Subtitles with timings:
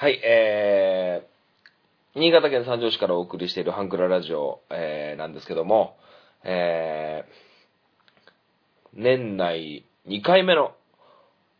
[0.00, 5.96] はい、えー、新潟県三条市からお送りしているハンクララジオ、えー、なんですけども、
[6.44, 10.70] えー、年内2回目の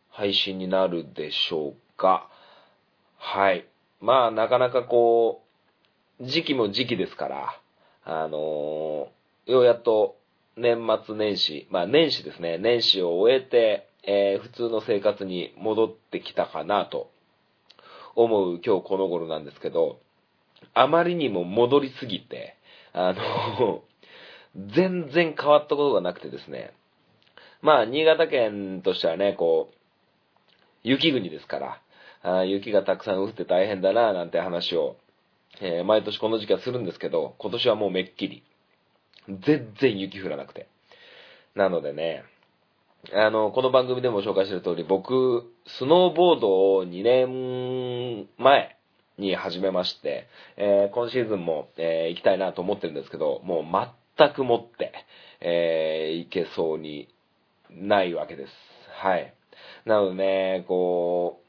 [0.08, 2.30] 配信になるでしょうか。
[3.16, 3.66] はい。
[4.00, 5.42] まあ、なかなかこ
[6.20, 7.60] う、時期も時期ですから、
[8.04, 10.14] あのーようやっと
[10.56, 17.10] 年末年始、まあ年始ですね、年始を終えて、えー普通の生活に戻ってきたかなと
[18.22, 20.00] 思う今日この頃なんですけど、
[20.74, 22.56] あまりにも戻りすぎて、
[22.92, 23.82] あの、
[24.74, 26.72] 全然変わったことがなくてですね。
[27.62, 29.74] まあ、新潟県としてはね、こう、
[30.82, 31.80] 雪国ですから、
[32.22, 34.96] あ雪がたくさん降って大変だな、なんて話を、
[35.60, 38.42] えー毎年この時期はするんですけど、今年はもうめっきり、
[39.28, 40.66] 全然雪降らなくて。
[41.54, 42.24] なのでね、
[43.14, 48.76] あの、この番組でも紹介してる通り、僕、スノーボードを2年前
[49.18, 50.26] に始めまして、
[50.56, 53.64] えー今シーズンも、えー行きたいなと思ってるんですけど、もう
[54.18, 54.92] 全くもって、
[55.40, 57.08] えー行けそうに
[57.70, 58.52] ないわけです。
[59.00, 59.32] はい。
[59.86, 61.46] なのでね、こう、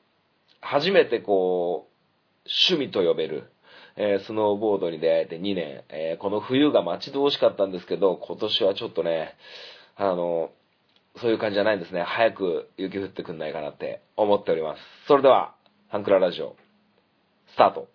[0.61, 3.51] 初めてこう、趣味と呼べる、
[3.97, 9.33] えースノーボードに出会えて2年、えーこの冬が待ち遠しかったんですけど、今年はちょっとね、
[9.95, 10.51] あの、
[11.17, 12.01] そういう感じじゃないんですね。
[12.03, 14.79] 早く雪降ってくんないかなって思っております。
[15.07, 15.55] それでは、
[15.89, 16.55] ハンクララジオ、
[17.53, 17.87] スタート。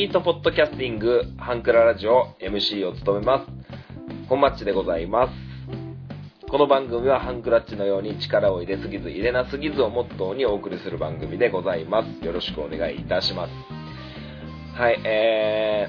[0.00, 3.46] スイートポッドキャスティング、ハンクララジオ MC を務めます。
[4.30, 5.32] 本マッチでございます。
[6.48, 12.24] この番組はハンクラッチのように力を入れすぎず入れなすぎずをモットーにお送りする番組でございます。
[12.24, 13.50] よろしくお願いいたします。
[14.80, 15.86] はい、え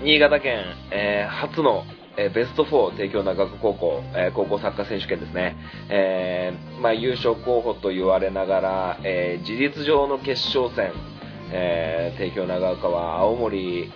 [0.00, 1.84] ー、新潟県、えー初の、
[2.16, 5.54] えーベスト4帝京長岡高校、えー高校サッカー選手権ですね。
[5.90, 10.92] えーまあ優勝候補と言われながら、えー事実上の決勝戦、
[11.56, 13.90] えー帝京長岡は青森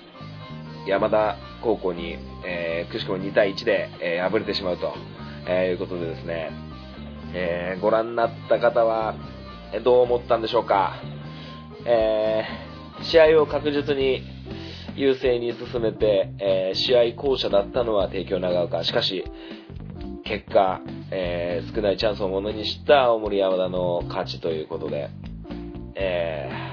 [0.86, 4.94] 山田高校に、えーくしくも2対1で、えー敗れてしまうと、
[5.48, 6.50] えいうことでですね、
[7.34, 9.16] えご覧になった方は、
[9.82, 10.94] どう思ったんでしょうか。
[11.84, 12.44] え
[13.02, 14.22] 試合を確実に
[14.96, 18.84] 優勢に進めて、え試合巧者だったのは帝京長岡。
[18.84, 19.25] しかし、
[20.25, 20.80] 結果、
[21.10, 25.10] え少ないチャンスをものにした青森山田の勝ちということで、
[25.96, 26.67] えー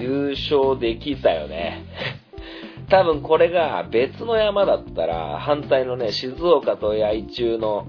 [0.00, 1.84] 優勝できたよね。
[2.88, 7.86] 多分これが別の山だったら、反対のね、静岡と八重中の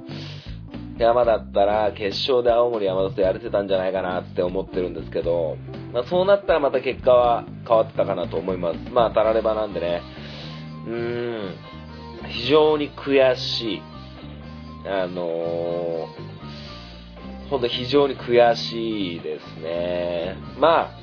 [0.99, 5.57] 山だったら、決勝で青森山田とやれてたんじゃないかなって思ってるんですけど、
[5.93, 8.77] まあそうなったらまた結果は変わってたかなと思います。
[8.91, 10.01] まあたらればなんでね、
[10.87, 11.55] うーん、
[12.27, 13.81] 非常に悔しい。
[14.85, 16.07] あのー、
[17.49, 20.37] 本当非常に悔しいですね。
[20.59, 21.00] まあ、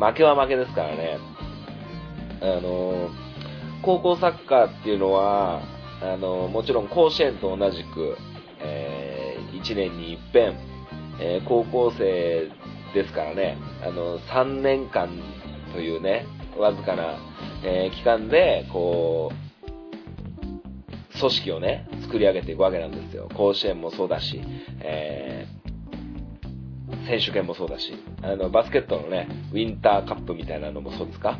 [0.00, 1.18] 負けは負けですからね。
[2.40, 3.10] あの
[3.82, 5.62] 高校サッカーっていうのは、
[6.02, 8.16] あのもちろん甲子園と同じく、
[8.60, 10.54] え1年に一遍、
[11.20, 12.48] えー高校生
[12.94, 15.08] ですからね、あの3年間
[15.72, 16.26] というね、
[16.58, 17.18] わずかな、
[17.62, 23.28] えー期間で、こう、組織をね、作り上げていくわけなんですよ。
[23.34, 24.40] 甲子園もそうだし、
[24.80, 25.59] えー
[27.06, 27.92] 選手権もそうだし、
[28.22, 31.38] あの、バスケットのね、ウィンターカップみたいなのもそうですか？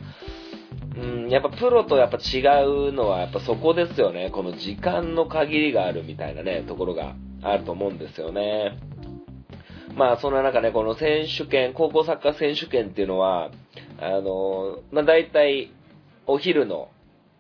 [0.97, 4.31] うん、やっぱプロとやっぱ違うのはやっぱそこですよね。
[4.31, 8.77] この時間の限りがあるみたいなね、ところがあると思うんですよね。
[9.95, 13.51] まあそんな中ね、この選手権、高校サッカー選手権っていうのは、
[14.01, 15.71] あの、まあ大体
[16.27, 16.89] お昼の、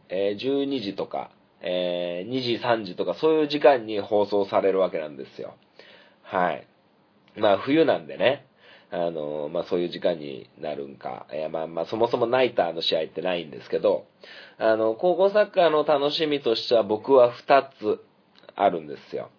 [0.09, 5.55] えー12時とか、えー2時、3時とかそういう時間に放送されるわけなんですよ。
[6.23, 6.67] はい。
[7.37, 8.47] まあ冬なんでね、
[8.91, 14.07] あの、まあそういう時間になるんか、えーまあまあそもそもナイターの試合ってないんですけど、
[14.59, 18.05] あの、高校サッカーの楽しみとしては僕は2つ
[18.57, 19.31] あるんですよ。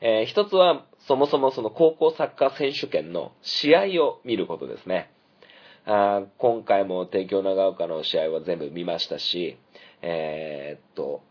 [0.00, 5.10] えー一つはそもそもその高校サッカー選手権の試合を見ることですね。
[5.86, 9.56] あ今回も帝京長岡の試合は全部見ましたし、
[10.02, 11.22] えーっと、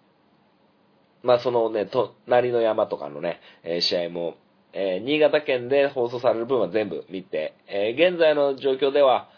[1.23, 1.89] まあそのね、
[2.25, 4.35] 隣の山とかのね、え試合も、
[4.77, 9.29] えー新潟県で放送される分は全部見て、えー現在の状況では、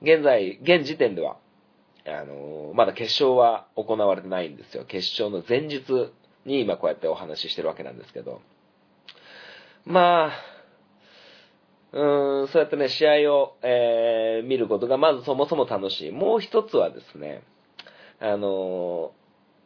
[0.00, 1.36] 現在、現時点では、
[2.06, 4.84] あのーまだ決勝は行われてないんですよ。
[4.86, 6.12] 決勝の前日
[6.44, 8.40] に今こうやってお話ししてるわけなんですけど。
[9.84, 10.32] まあ、
[11.92, 16.10] うーん、そうやってね、試合を、えー、見ることがまずそもそも楽しい。
[16.12, 17.42] もう一つはですね、
[18.20, 19.10] あのー、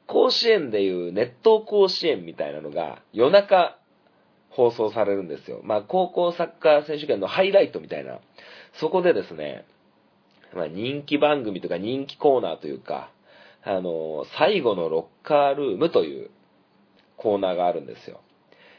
[0.06, 3.79] 甲子園でいう熱湯甲子園みたいなのが夜中
[4.50, 5.60] 放送されるんですよ。
[5.62, 8.18] まあ、高校サッカー選手権のハイライトみたいな。
[8.74, 9.64] そこでですね、
[10.54, 13.10] まあ、人気番組とか人気コーナーというか、
[13.62, 16.30] あの、最後のロッカールームという
[17.16, 18.20] コーナーがあるんですよ。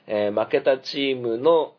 [0.07, 1.73] えー、負けたチームの、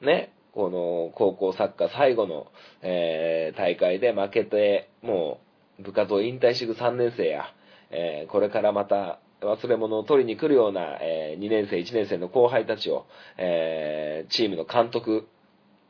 [0.00, 2.46] ね、この高校サッカー最後の、
[2.82, 5.40] えー、大会で負けて、も
[5.78, 7.52] う部活を引退していく3年生や、
[7.90, 13.06] えー、これからまた忘れ物を取りに来るような、えー、2年生、1年生の後輩たちを、
[13.36, 15.28] えー、チームの監督、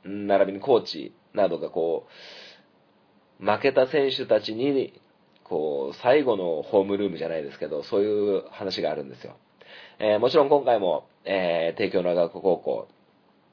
[0.05, 2.07] 並びにコーチなどがこ
[3.41, 5.01] う、負けた選手たちに、
[5.45, 9.37] こう、最後のホームルームじゃないですけど、そういう話があるんですよ。
[9.99, 12.89] えー、もちろん今回も、え、帝京長岡高校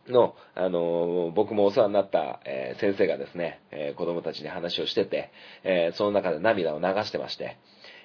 [0.08, 5.32] の、あの、僕もお世話になった、え、先生がですね、え、子供たちに話をしてて、
[5.64, 7.58] えその中で涙を流してまして、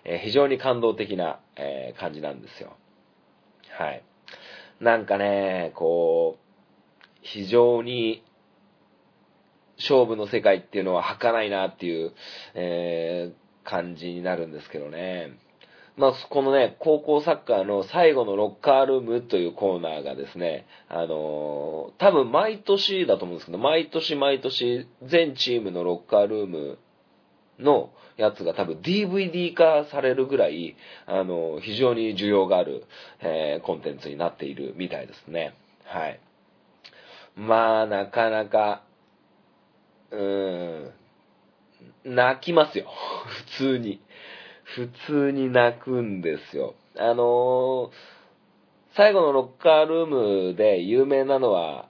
[0.04, 2.76] え非常に感動的な、え感じなんですよ。
[3.78, 4.02] はい。
[4.80, 8.24] なんかね、こう、非常に
[9.78, 12.12] 勝負の世界っていうのは儚いなっていう、
[12.54, 13.32] え
[13.64, 15.38] 感じになるんですけどね。
[15.96, 26.78] まあ、このね、高校サッカーの最後のロッカールームというコーナーがですね、あのー、多分毎年だと思うんですけど、毎年毎年全チームのロッカールーム
[27.60, 30.76] のやつが多分 DVD 化されるぐらい、
[31.06, 32.84] あの、非常に需要がある、
[33.20, 35.54] えー、コンテンツになっているみたいですね。
[35.84, 36.20] はい。
[37.36, 38.82] まあ、なかなか、
[40.10, 40.92] うーん、
[42.04, 42.86] 泣きますよ。
[43.26, 44.00] 普通に。
[44.64, 46.74] 普通に泣くんですよ。
[46.96, 47.90] あのー、
[48.94, 50.06] 最後のロッカールー
[50.50, 51.88] ムで有名なのは、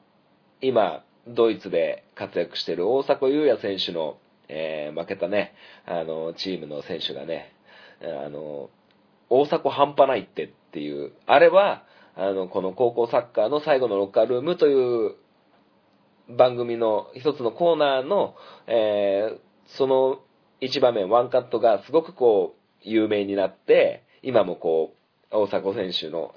[0.60, 4.18] 今、ドイツで活躍している大迫勇也選手の、
[4.52, 5.54] えー、負けたね、
[5.86, 7.52] あの、チームの選手がね、
[8.02, 8.70] あの、
[9.28, 11.84] 大迫半端ないってっていう、あれは、
[12.16, 15.14] あの、この高校サッカーの最後のロッカールームという
[16.28, 18.34] 番組の一つのコーナーの、
[18.66, 19.38] えー、
[19.76, 20.20] その
[20.60, 24.94] 一場面、ワンカットがすごくこう、有名になって、今もこ
[25.30, 26.34] う、大迫選手の、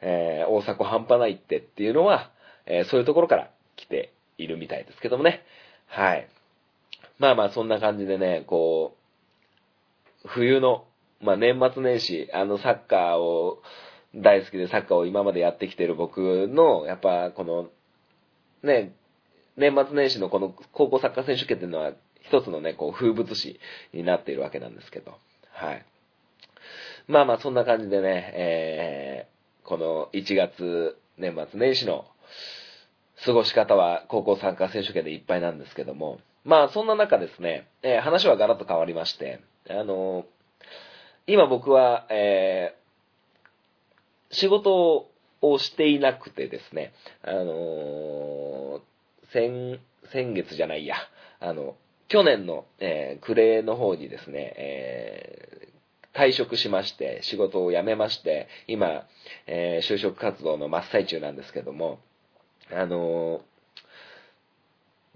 [0.00, 2.30] えー、大迫半端ないってっていうのは、
[2.66, 5.44] えー、そういうところから来ているみたいですけどもね。
[5.86, 6.28] はい。
[7.18, 8.96] まあまあそんな感じでね、こ
[10.24, 10.84] う、冬の、
[11.20, 13.62] まあ年末年始、あのサッカーを、
[14.14, 17.68] 大好きでサッカーを今までやってきてる僕の、やっぱこの、
[18.62, 18.94] ね、
[19.56, 21.92] 年末年始のこの高校サッカー選手権っていうのは
[22.22, 23.60] 一つのね、こう風物詩
[23.92, 25.18] になっているわけなんですけど。
[25.52, 25.84] はい。
[27.08, 32.06] まあまあ、そんな感じでね、えー、この1月、年末年始の
[33.24, 40.24] 過ごし方は高校サッカー選手権でいっぱいなんですけども、まあそんな中ですね、えー、話はガラッと変わりまして、あのー、
[41.26, 45.10] 今僕は、えー、仕事
[45.42, 48.80] をしていなくてですね、あの
[49.32, 49.80] 先、
[50.12, 50.94] 先月じゃないや、
[51.40, 51.74] あの、
[52.06, 59.04] 去年の、えー、暮れの方にですね、えー、退職しまして、仕事を辞めまして、今、
[59.48, 61.98] えー、就職活動の真っ最中なんですけども、
[62.72, 63.42] あの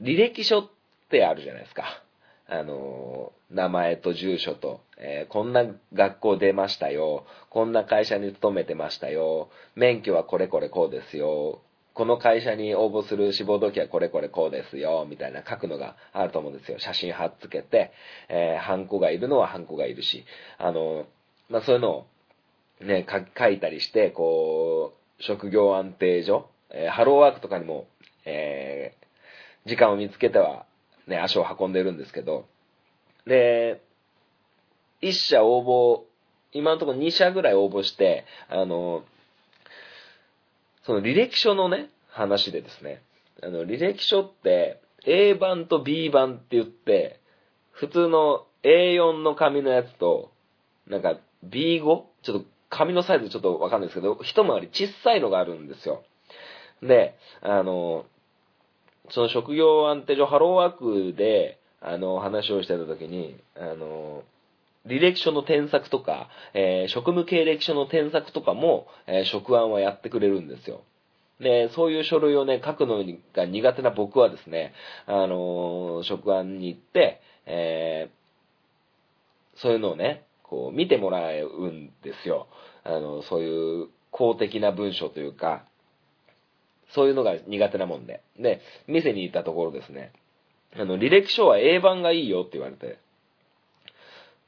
[0.00, 0.70] 履歴書っ
[1.10, 1.84] てあるじゃないですか。
[2.52, 7.24] あの名前と住所と、えこんな学校出ましたよ。
[7.48, 9.50] こんな会社に勤めてましたよ。
[9.76, 11.60] 免許はこれこれこうですよ。
[11.94, 16.78] この会社に応募する志望動機はこれこれこうですよ、みたいな書くのがあると思うんですよ。
[16.78, 17.92] 写真貼っつけて、
[18.28, 20.24] えー、ハンコがいるのはハンコがいるし、
[20.58, 21.06] あの、
[21.48, 22.06] まあ、そういうのを
[22.80, 27.86] ね、書いたりして、こう、職業安定所、えー、ハローワークとかにも、
[28.24, 30.64] えー、時間を見つけては、
[31.10, 32.46] ね、足を運んでるんですけど、
[33.26, 33.82] で、
[35.00, 36.04] 一社応募、
[36.52, 39.04] 今のところ2社ぐらい応募して、あの、
[40.84, 43.02] その履歴書のね、話でですね、
[43.42, 47.20] あの、履歴書って A 版と B 版って言って、
[47.72, 50.32] 普通の A4 の紙のやつと、
[50.86, 51.82] なんか B5?
[52.22, 56.02] ちょっと紙のサイズちょっとわかんないですけど、一回り小さいのがあるんですよ。
[56.82, 58.04] で、あの、
[59.10, 64.22] その職業安定所ハローワークで、あの、話をしてた時に、あの、
[64.86, 70.82] 履歴書の添削とか、えー、職務経歴書の添削とかも、えー、職案はやってくれるんですよ。
[71.40, 73.02] で、そういう書類をね、書くの
[73.34, 74.74] が苦手な僕はですね、
[75.06, 78.10] あのー、職案に行って、え、
[79.56, 82.46] そういうのをね、こう見てもらうんですよ。
[82.84, 85.64] あの、そういう公的な文章というか、
[86.90, 88.22] そういうのが苦手なもんで。
[88.38, 90.12] で、店に行ったところですね、
[90.76, 92.98] あの、履歴書は A 版がいいよって言われて、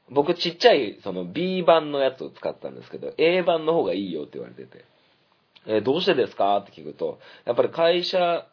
[0.09, 4.85] 僕ちっちゃいその B 版のやつを使ったんですけど、A 版の方がいいよって言われてて、
[5.65, 8.45] え、どうしてですかって聞くと、やっぱり会社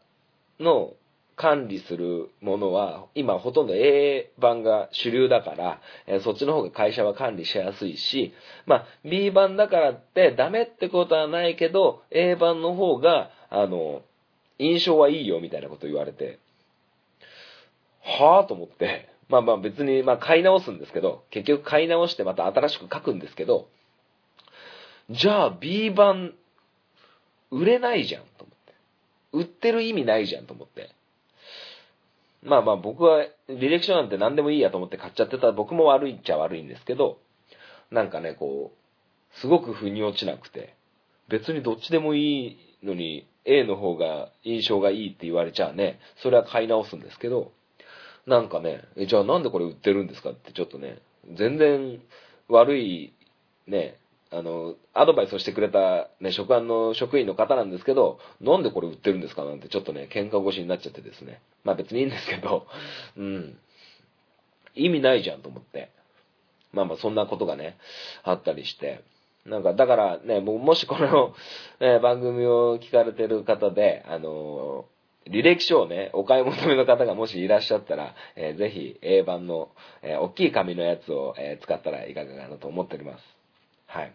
[0.61, 0.95] の
[1.37, 8.35] 管理するものは、今ほとんど A 版が主流だから、え、そっちの方が会社は管理しやすいし、
[8.67, 14.03] まあ、B 版だからってダメってことはないけど、A 版の方が、あの、
[14.59, 16.39] 印象はいいよみたいなこと言われて、
[18.03, 23.69] はぁと思って、まあまあ別に、まあ買い直すんですけど、結局買い直してまた新しく書くんですけど、
[25.11, 26.35] じゃあ B 版、
[27.51, 28.75] 売れないじゃんと思って。
[29.33, 30.91] 売ってる意味ないじゃんと思って。
[32.43, 37.19] まあまあ僕は履歴書なんて何でもいいやと思って買っちゃってたら僕も悪いっちゃ悪いんですけど、
[37.91, 40.75] なんかね、こう、すごく腑に落ちなくて、
[41.29, 47.53] 別にどっちでもいいのに A の方が印象がいいって言われちゃうね、それは買い直すんですけど、
[48.27, 50.99] なんかね、え、じゃあなんでこれ売ってるんですかってちょっとね、
[51.35, 52.01] 全然
[52.49, 53.13] 悪い、
[53.67, 53.97] ね、
[54.33, 61.41] あの、アドバイスをしてくれた、ね、職案の職員の方なんですけど、なんでこれ売ってるんですかなんてちょっとね、喧嘩腰になっちゃってですね。
[61.65, 62.67] まあ別にいいんですけど、
[63.17, 63.59] うん。
[64.75, 65.91] 意味ないじゃんと思って。
[66.73, 67.77] まあまあそんなことがね、
[68.23, 69.03] あったりして。
[69.47, 71.35] なんか、だからね、もしこの、
[71.81, 79.69] え、番組を聞かれてる方で、あのー履歴書をね、お買い求めの方がもしいらっしゃったら、えー、ぜひ A 版の、
[80.03, 83.25] えー、大きい紙のやつを、えー、使ったらいかがかなと思っております。
[83.87, 84.13] はい。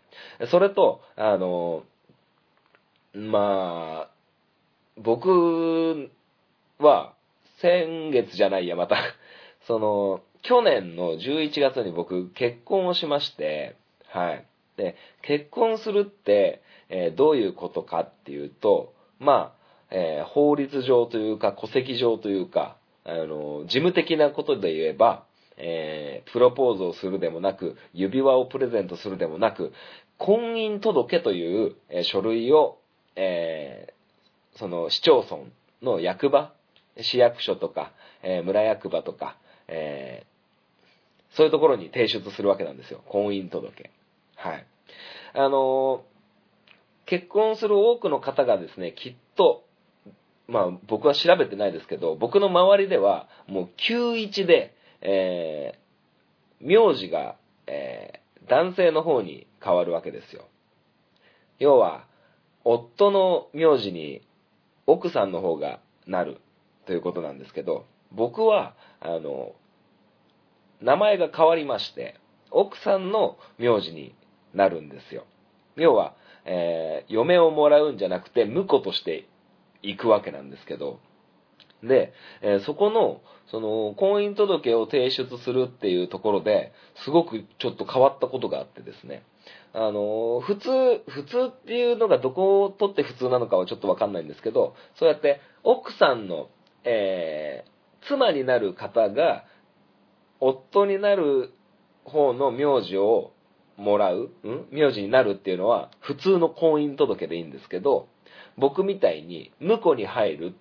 [0.47, 1.83] それと、あの
[3.13, 4.09] まあ、
[4.97, 6.09] 僕
[6.79, 7.13] は、
[7.59, 8.97] 先月じゃないや、また
[9.67, 13.75] その、去年の11月に僕結婚をしまして、
[14.09, 14.45] はい。
[14.77, 25.25] で、結婚するって、えー、どういうことかっていうと、まあ、えー、法律上というか、戸籍上というか、あの、事務的なことで言えば、
[25.57, 29.71] えー、プロポーズをするでもなく、指輪をプレゼントするでもなく、
[30.17, 32.79] 婚姻届という、え、書類を、
[33.15, 33.93] え、
[34.55, 35.43] その市町村
[35.81, 36.53] の役場、
[36.99, 37.91] 市役所とか、
[38.23, 40.25] え村役場とか、え
[41.31, 43.01] そういうところに提出するわけなんですよ。
[43.07, 43.89] 婚姻届。
[44.49, 44.67] はい。
[45.33, 46.03] あの
[47.05, 49.65] 結婚する多くの方がですね、きっと、
[50.47, 57.35] まあ僕は調べてないですけど、僕の周りではもう91で、えー、名字が、
[57.67, 60.45] えー、男性の方に変わるわけですよ。
[61.59, 62.05] 要は、
[62.63, 64.21] 夫の名字に
[64.87, 66.39] 奥さんの方がなる
[66.85, 69.53] ということなんですけど、僕は、あの、
[70.81, 72.15] 名前が変わりまして、
[72.51, 74.15] 奥さんの名字に
[74.55, 75.25] なるんですよ。
[75.75, 79.27] 要は、えー、嫁をもらうんじゃなくて、婿として
[79.81, 80.99] 行くわけなんですけど、
[81.83, 83.21] で、えー、そこの、
[83.51, 86.71] その、婚姻届を提出するっていうところで、
[87.03, 89.23] すごくちょっと変わったことがあってですね。
[89.73, 90.69] あの、普通、
[91.07, 96.49] 普通っていうのがどこを取って普通なのかはちょっとわかんないんですけど、そうやって奥さんの、
[96.85, 99.45] えー、妻になる方が、
[100.39, 101.51] 夫になる
[102.03, 103.31] 方の名字を
[103.77, 104.67] もらう、ん？
[104.71, 108.07] 名字になるっていうのは普通の婚姻届でいいんですけど、
[108.57, 110.55] 僕みたいに婿に入る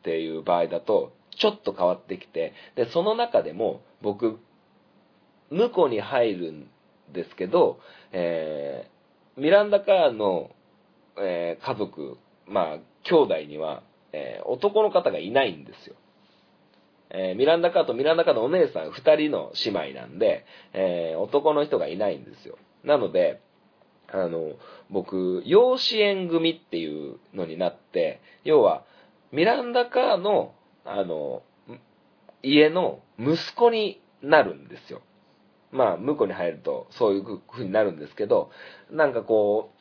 [0.00, 4.38] っていう場合だと、ちょっと変わってきて、で、その中でも僕、
[5.50, 6.70] 婿に入るん
[7.12, 7.80] ですけど、
[8.12, 10.50] えー、ミランダカーの、
[11.18, 15.96] えー、家族、まあ、兄弟には、えー、男の方がいないんですよ。
[17.10, 22.56] えー、ミランダカーとミランダカーのお姉さん二人の姉妹なんで、えー、男の人がいないんですよ。
[22.84, 23.40] なので、
[24.12, 24.52] あの、
[24.90, 28.84] 僕、養子縁組っていうのになって、要は、
[29.32, 31.42] ミランダカーの、あの、
[32.42, 35.02] 家の息子になるんですよ。
[35.70, 38.50] まあ、婿に入るとそういう風になるんですけど、
[38.90, 39.80] なんかこう、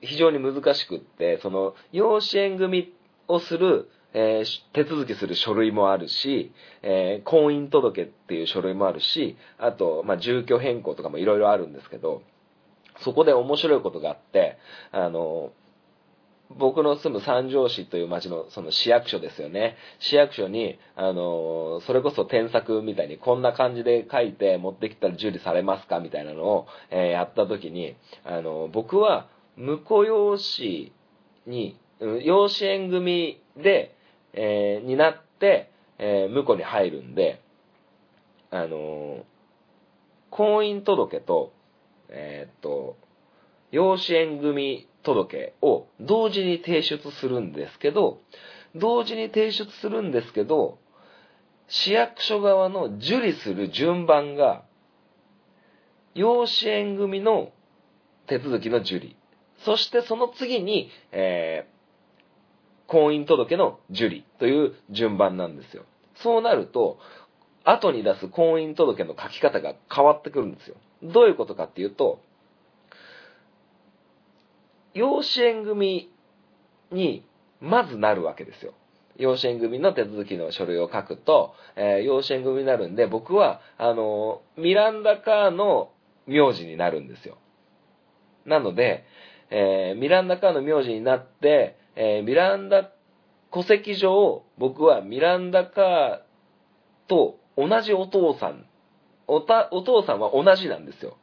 [0.00, 2.92] 非常に難しくって、その、養子縁組
[3.28, 6.52] をするえー、手続きする書類もあるし、
[6.82, 12.22] えー、婚姻届っていう書類もあるし、あと、まあ、住居変更とかもいろいろあるんですけど、
[13.00, 14.56] そこで面白いことがあって、
[14.92, 15.52] あの、
[16.50, 19.76] 僕の住む三条市という町のその市役所ですよね。
[19.98, 30.92] 市役所に、あの、それこそ添削みたいにこんな感じで書いて持ってきたら受理されますかみたいなのを、えー、やった時に、あの、僕は、婿養子
[31.46, 33.94] に、養子縁組で、
[34.34, 37.40] えー、になって、えー、婿に入るんで、
[38.50, 39.24] あの、
[40.30, 41.52] 婚姻届と、
[42.08, 42.96] え、っと、
[43.70, 48.20] 養子縁組届を同時に提出するんですけど、
[48.74, 50.78] 同時に提出するんですけど、
[51.68, 54.64] 市役所側の受理する順番が、
[56.14, 57.50] 養子縁組の
[58.26, 59.16] 手続きの受理。
[59.58, 61.66] そしてその次に、え、
[62.86, 65.84] 婚姻届の受理という順番なんですよ。
[66.16, 66.98] そうなると、
[67.64, 70.76] 後に出す婚姻届の書き方が変わってくるんですよ。
[71.02, 72.20] どういうことかっていうと、
[74.92, 76.10] 養子縁組
[76.92, 77.26] に
[77.60, 78.74] まずなるわけですよ。
[79.16, 85.90] 養子縁組の手続きの書類を書くと、えー、養子縁組になるんで、僕は、あのー、ミランダカーの
[86.26, 87.38] 名字になるんですよ。
[88.44, 89.04] なので、
[89.50, 92.90] えー、ミランダカーの名字になって、えミランダ
[93.52, 96.20] 戸籍上、僕はミランダカー
[97.08, 98.66] と同じお父さん、
[99.28, 101.16] おた、お父さんは同じなんですよ。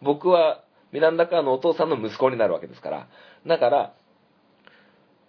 [0.00, 3.08] 僕はミランダカーのお父さんの息子になるわけですから。
[3.46, 3.94] だから、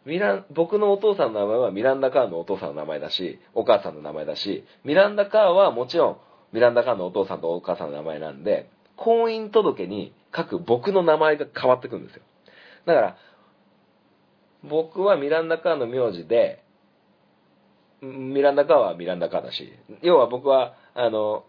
[0.06, 6.18] ミラン、僕のお父さんの名前はミランダカーのお父さんの名前だし、お母さんの名前だし、ミランダカーはもちろん、
[6.54, 12.22] ミランダカーのお父さんとお母さんの名前なんで、婚姻届に書く僕の名前が変わってくるんですよ。
[12.86, 13.18] だから、
[14.64, 16.64] 僕はミランダカーの名字で、
[18.02, 19.72] ミランダカーはミランダカーだし、
[20.02, 21.46] 要は僕は、あの、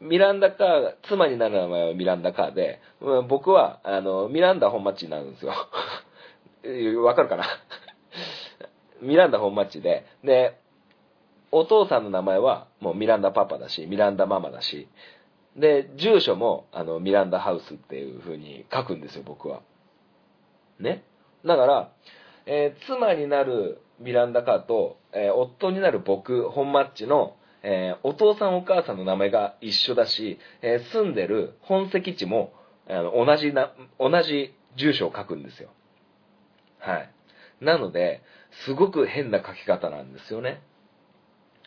[0.00, 2.80] ミランダカー、妻になる名前はミランダカーで、
[3.28, 5.52] 僕は、あの、ミランダ本マッチになるんですよ。
[7.04, 7.44] わかるかな？
[9.02, 10.58] ミランダ本マッチで、で、
[11.52, 14.88] お父さんの名前はもうミランダパパだし、ミランダママだし、
[15.56, 19.60] で、住所も、あの、ミランダハウスっていう風に書くんですよ、僕は。
[20.78, 21.02] ね？
[21.44, 21.92] だから、
[22.46, 32.52] えー、妻になるミランダカーと、えー、夫になる僕、本マッチの、えー、お父さんお母さんの名前が一緒だし、え住んでる本籍地も、
[32.88, 35.70] あの、同じな、同じ住所を書くんですよ。
[36.78, 37.10] はい。
[37.60, 38.22] なので、
[38.64, 40.62] すごく変な書き方なんですよね。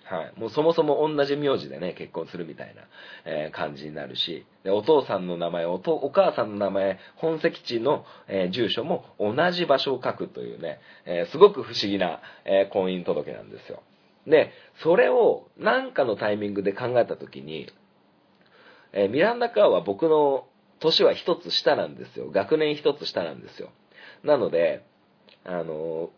[0.06, 0.40] はい。
[0.40, 2.82] もうそもそも同じ名字でね、結婚するみたいな、
[3.26, 13.82] えー、感じになるし、で、お父さんの名前、おと、お母さんの名前、本籍地の、えー、住所も同じ場所を書くというね、えー、すごく不思議な、え婚姻届なんですよ。
[14.28, 17.72] で、それを何かのタイミングで考えたときに、
[18.92, 20.48] えミランダカーは僕の
[20.80, 22.30] 年は一つ下なんですよ。
[22.30, 23.70] 学年一つ下なんですよ。
[24.24, 24.86] なので、
[25.46, 26.10] あの、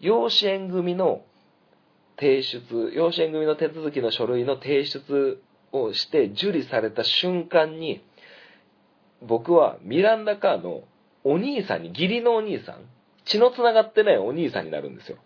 [0.00, 1.22] 養子縁組の
[2.18, 8.02] 提出、養子縁組の手続きの書類の提出をして受理された瞬間に、
[9.22, 10.84] 僕はミランダカーの
[11.24, 12.84] お兄さんに、義理のお兄さん、
[13.24, 15.18] 血の繋がってないお兄さんになるんですよ。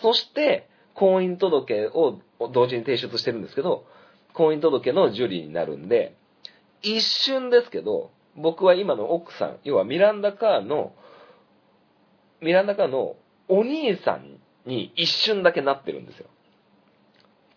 [0.00, 2.20] そして、婚姻届を
[2.52, 3.86] 同時に提出してるんですけど、
[4.34, 6.16] 婚姻届の受理になるんで、
[6.82, 10.92] 一瞬ですけど、僕は今の奥さん、要はミランダカーの、
[12.40, 13.16] ミランダカーの
[13.48, 16.26] お兄さんに一瞬だけなってるんですよ。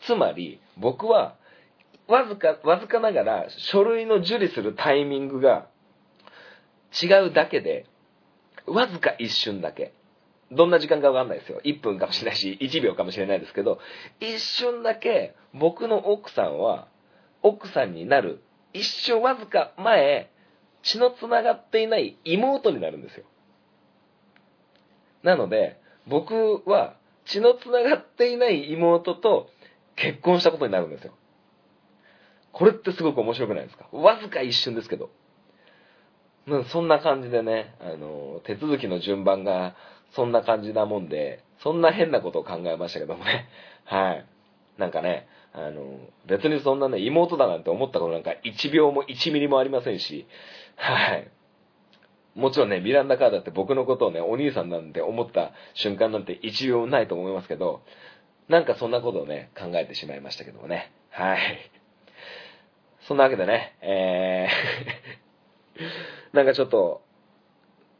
[0.01, 1.35] つまり、僕は、
[2.07, 5.67] わずか、わずかながら書類の受理するタイミングが
[7.01, 7.87] 違うだけで、
[8.67, 9.93] わずか一瞬だけ。
[10.51, 11.59] どんな時間かわかんないですよ。
[11.63, 13.79] 1分かもしれないし、1秒かもしれないですけど、
[14.19, 16.87] 一瞬だけ僕の奥さんは、
[17.41, 18.41] 奥さんになる、
[18.73, 20.29] 一瞬わずか前、
[20.83, 23.25] 血の繋がっていない妹になるんですよ。
[25.23, 29.49] なので、僕は血の繋がっていない妹と
[29.95, 31.13] 結婚したことになるんですよ。
[32.51, 33.87] これってすごく面白くないですか？
[33.91, 35.09] わずか一瞬ですけど。
[36.69, 39.75] そんな感じでね、あの、手続きの順番が
[40.11, 43.47] そんな感じなもんで、そんな変なことを考えましたけどもね。
[43.85, 44.25] はい。
[44.77, 50.27] なんかね、あの、別にそんなね、妹だなんて思ったことなんか1秒も1ミリもありませんし、
[50.75, 51.27] はい。
[52.35, 57.81] もちろんね、ミランダカーだって僕のことをね、お兄さんなんて思った瞬間なんて一秒ないと思いますけど、
[58.49, 60.91] なんかそんなことをね、考えてしまいましたけどもね。
[61.09, 61.39] はい。
[63.07, 65.35] そんなわけでね、えー
[66.33, 67.01] なんかちょっと、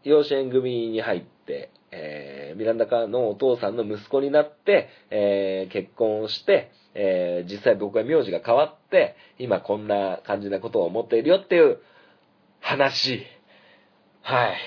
[0.03, 11.79] 養子縁組に入って、えー、ミランダカーのお父さんの息子になって、えー、結婚をして、えー、実際僕は名字が変わって、今こんな感じなことを思っているよっていう
[12.59, 13.25] 話
[14.25, 14.57] はい。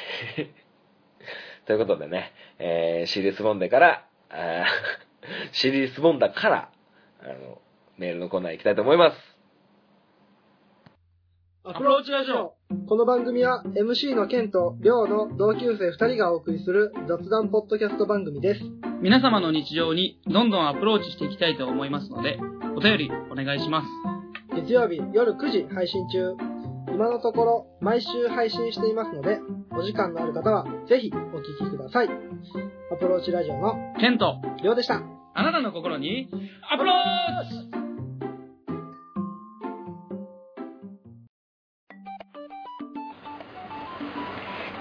[1.67, 4.65] ということでね、えー、シリーズボンデから、あ
[5.51, 6.71] シリーズボンダから、
[7.21, 7.61] あの、
[7.97, 9.39] メールのコーナー行きたいと思います。
[11.65, 12.55] アプローチラジオ。
[12.87, 18.61] この番組は MC のケンとリョウの同級生2人がお送りする雑談ポッドキャスト番組です。
[19.03, 22.39] 皆様の日常にどんどんアプローチしていきたいと思いますので、
[22.77, 23.89] お便りお願いします。
[24.55, 26.58] 月曜日夜9時配信中。
[26.99, 29.39] 今のところ毎週配信していますので、
[29.71, 32.09] お時間のある方はぜひお聞きください。
[32.93, 35.01] アプローチラジオのケント、りょうでした。
[35.33, 36.29] あなたの心に
[36.69, 36.97] アプロー
[37.45, 37.71] チ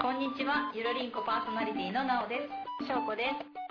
[0.02, 2.40] こんにちは、ゆるりんこパーソナリティのなおで
[2.80, 2.84] す。
[2.84, 3.22] しょうこで
[3.54, 3.57] す。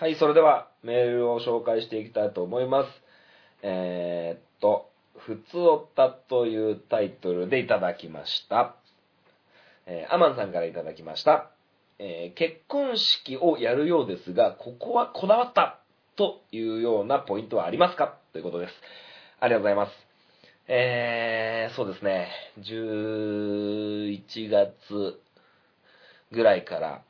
[0.00, 2.88] はい、それではメールを紹介していきたいと思います。
[3.62, 8.76] えー、っと、ふつおたというタイトルでいただきました。
[9.86, 11.50] えーアマンさんからいただきました。
[11.98, 15.80] えー結婚式をやるようですが、ここはこだわった
[16.14, 18.18] というようなポイントはありますか？
[18.32, 18.74] ということです。
[19.40, 19.92] ありがとうございます。
[20.68, 22.28] えー、そうですね、
[22.60, 25.20] 11月
[26.30, 27.02] ぐらいから、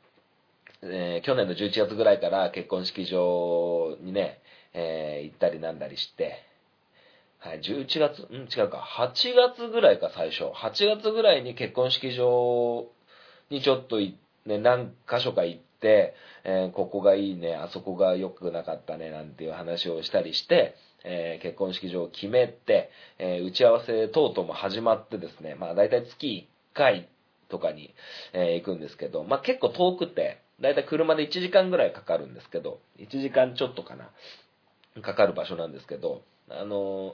[0.81, 4.39] えー去年の11月ぐらいから結婚式場にね、
[4.73, 6.43] えー行ったりなんだりして、
[7.39, 10.45] はい、11月、うん、違うか、8月ぐらいか最初。
[10.45, 12.87] 8月ぐらいに結婚式場
[13.49, 16.13] にちょっと、ね、何箇所か行って、
[16.43, 27.09] えーここがいいね、あそこが良くなかったね、なんていう話をしたりして、えー結婚式場を決めて、えー打ち合わせ等々も始まってですね、まあ大体月1回
[27.49, 27.93] とかに、
[28.33, 34.09] え行くんですけど、まあ結構遠くて、だいたい車で1時間ぐらいかかるんですけど、1時間ちょっとかな、
[35.01, 37.13] かかる場所なんですけど、あのー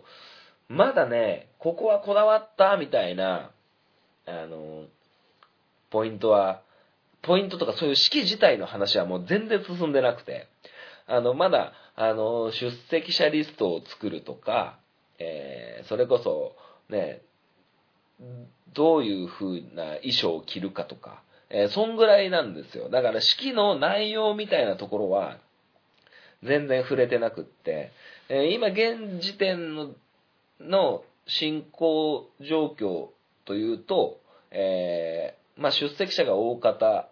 [0.67, 3.51] まだね、ここはこだわったみたいな、
[4.25, 4.85] あのー
[5.91, 6.61] ポイントは、
[7.21, 10.47] ポイントとかそういう式自体の話はもう全然進んでなくて、
[11.07, 14.79] あの、まだ、あの、出席者リストを作るとか、
[15.19, 16.55] えーそれこそ、
[16.89, 17.21] ね、
[18.73, 22.89] どういう風な衣装を着るかとか、えーそんぐらいなんですよ。
[22.89, 25.37] だから式の内容みたいなところは、
[26.43, 27.91] 全然触れてなくって、
[28.29, 29.93] えー今現時点の
[30.59, 33.09] の進行状況
[33.45, 34.19] というと、
[34.51, 37.09] えーまあ、出席者が大方、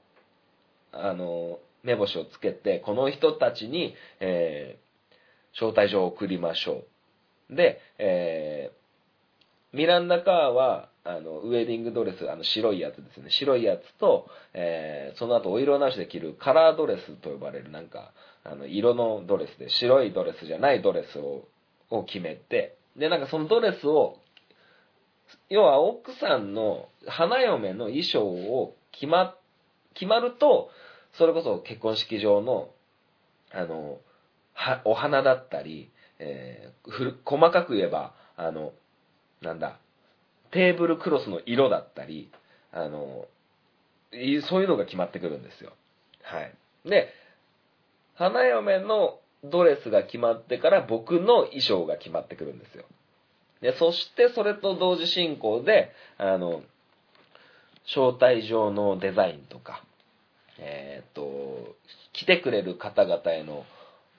[0.91, 4.83] あの、目星をつけて、この人たちに、えー
[5.55, 6.83] 招待状を送りましょ
[7.51, 7.55] う。
[7.55, 8.83] で、えー
[9.77, 13.29] ミランダ・カーは、あの、ウェディングドレス、あの、白いやつですね。
[13.29, 18.13] 白いやつと、えーその後、お色直しで着るカラードレスと呼ばれる、なんか、
[18.45, 21.43] あの、色のドレスで、白いドレスじゃないドレスを、
[21.89, 24.17] を決めて、で、なんかそのドレスを、
[25.49, 29.35] 要は奥さんの花嫁の衣装を決ま、
[29.93, 30.69] 決まると、
[31.13, 32.69] それこそ結婚式場の、
[33.51, 33.99] あの、
[34.53, 38.71] は、お花だったり、えー細かく言えば、あの、
[39.41, 39.79] なんだ、
[40.53, 42.31] テーブルクロスの色だったり、
[42.71, 43.25] あの、
[44.47, 45.73] そういうのが決まってくるんですよ。
[46.21, 46.53] はい。
[46.85, 47.09] で、
[48.15, 52.85] 花嫁のドレスが決まってから僕の衣装が決まってくるんですよ。
[53.61, 56.61] で、そしてそれと同時進行で、あの、
[57.85, 59.83] 招待状のデザインとか、
[60.59, 61.75] えーっと、
[62.13, 63.65] 来てくれる方々への、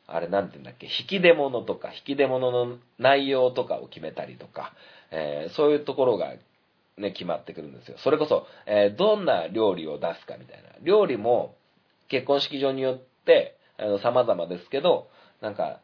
[0.07, 4.75] あれなんて言うんだっけ、引き出物とか、引き出物の内容とかを決めたりとか、
[5.15, 6.35] えーそういうところが
[6.97, 7.97] ね、決まってくるんですよ。
[7.99, 10.69] それこそ、えーどんな料理を出すかみたいな。
[10.83, 11.55] 料理も
[12.09, 15.09] 結婚式場によって、あの、様々ですけど、
[15.41, 15.81] なんか、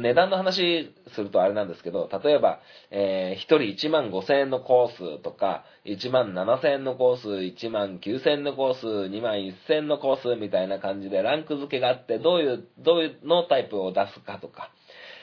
[0.00, 2.60] 値段の話するとあれなんですけど、例えば、
[2.90, 14.70] えー、1人1万5千円のコースとか、1万7千円のコース、1万9千円のコース、2万1千円のコースみたいな感じでランク付けがあって、どういう、どういうのタイプを出すかとか、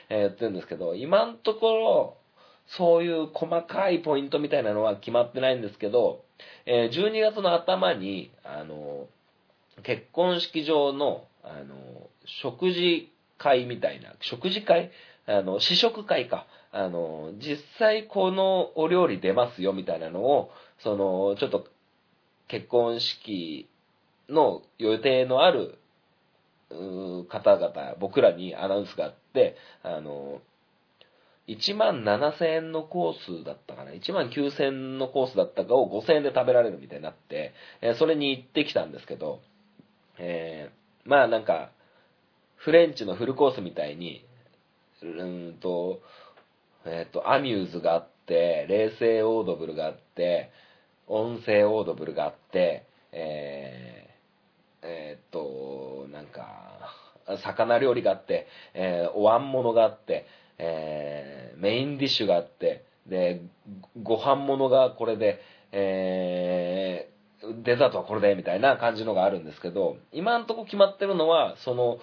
[0.09, 2.17] えー言ってるんですけど、今のところ、
[2.77, 6.23] そういう細かいポイントみたいなのは決まってないんですけど、
[6.65, 9.07] えー12月の頭に、あの、
[9.83, 11.75] 結婚式場の、あの、
[12.25, 14.91] 食事会みたいな、食事会？
[15.27, 16.47] あの、試食会か。
[16.71, 21.67] あの、実際このお料理出ますよみたいなのを、その、ちょっと、
[22.47, 23.69] 結婚式
[24.29, 25.77] の予定のある、
[27.27, 30.41] 方々、僕らにアナウンスがあって、あの、
[31.47, 39.39] 1万7000円のコースだったかな、1万9000円のコースだったかを5000円で食べられるみたいになって、えそれに行ってきたんですけど、
[40.17, 41.71] えーまあなんか、
[42.57, 44.23] フレンチのフルコースみたいに、
[45.01, 45.99] うんと、
[46.85, 50.51] えっ、と、アミューズがあって、冷静オードブルがあって、
[51.07, 56.95] 音声オードブルがあって、えー、えーと、なんか、
[57.43, 60.27] 魚料理があって、えーお椀物があって、
[60.61, 63.41] えーメインディッシュがあって、で、
[64.01, 65.39] ご飯物がこれで、
[65.71, 67.11] えー
[67.63, 71.97] デザートはこれで、みたいな感じのがあるんですけど、今んとこ決まってるのは、その、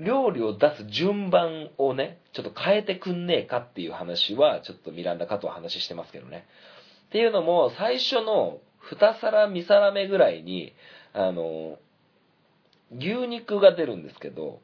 [0.00, 6.46] 料理を出す順番をね、ちょっと変えてくんねえかっていう話は、ちょっとミランダかとは話してますけどね。
[7.06, 8.58] っていうのも、最初の
[8.90, 10.74] 2皿3皿目ぐらいに、
[11.14, 11.78] あの、
[12.98, 14.60] 牛肉が出るんですけど、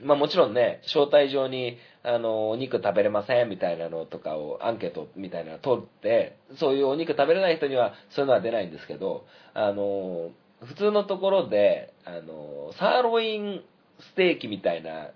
[0.00, 1.76] まあもちろんね、招待状に、
[2.08, 10.30] あの、お肉食べれませんみたいなのとかを、アンケートみたいなの取って、そういうお肉食べれない人には、そういうのは出ないんですけど、あの、
[10.64, 13.62] 普通のところで、あの、サーロイン
[14.00, 15.10] ステーキみたいな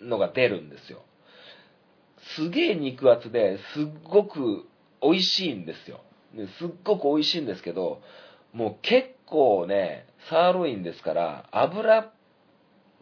[0.00, 1.02] のが出るんですよ。
[2.36, 4.66] すげえ肉厚ですっごく
[5.00, 6.00] 美味しいんですよ。
[6.34, 8.00] ですっごく美味しいんですけど、
[8.52, 12.10] もう結構ね、サーロインですから、油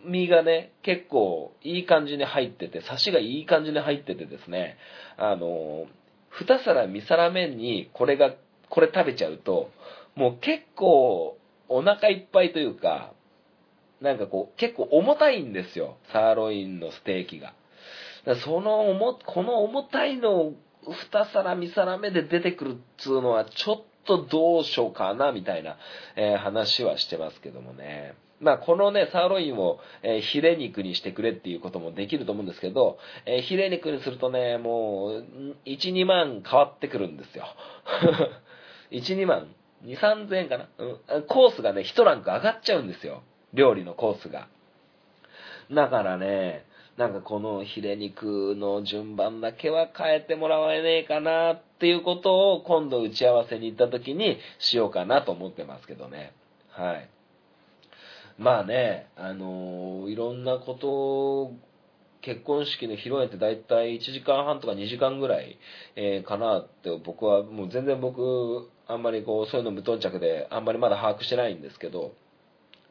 [0.05, 4.77] 身がね、結構いい感じに入ってて、サシがいい感じに入っててですね、
[5.17, 5.87] あの、
[6.31, 8.35] 二皿三皿目にこれが、
[8.69, 9.71] これ食べちゃうと、
[10.15, 11.39] もう結構
[11.69, 13.13] お腹いっぱいというか、
[14.01, 15.97] なんかこう、結構重たいんですよ。
[16.13, 17.55] サーロインのステーキが。
[18.45, 20.55] その重、この重たいのを
[20.87, 25.79] 二皿三皿目で出てくるっつうのは、ちょっとどうしようかな、みたいな、
[26.17, 28.15] えー話はしてますけどもね。
[28.45, 35.25] まあ、このね、サーロインを、えーヒレ肉にしてくれっていうこともできると思うんですけど、えーヒレ肉にするとね、もう、
[35.65, 37.47] 1、2万変わってくるんですよ。
[38.93, 39.49] 1、2万
[39.85, 43.23] ?2、3000円かな、うん、コースがね、1ランク上がっちゃうんですよ。
[43.55, 44.49] 料理のコースが。
[45.73, 56.33] だからね、なんかこのヒレ肉の順番だけは変えてもらえねえかなっていうことを今度打ち合わせに行った時にしようかなと思ってますけどね。
[56.71, 57.09] はい。
[58.39, 61.57] まあね、あのーいろんなことを
[62.21, 65.59] 結婚式の披露宴って大体1時間半とか2時間ぐらい、
[65.95, 72.15] えーかなって僕はもう全然僕あんまりこうそういうの無頓着であんまりまだ把握してないんですけど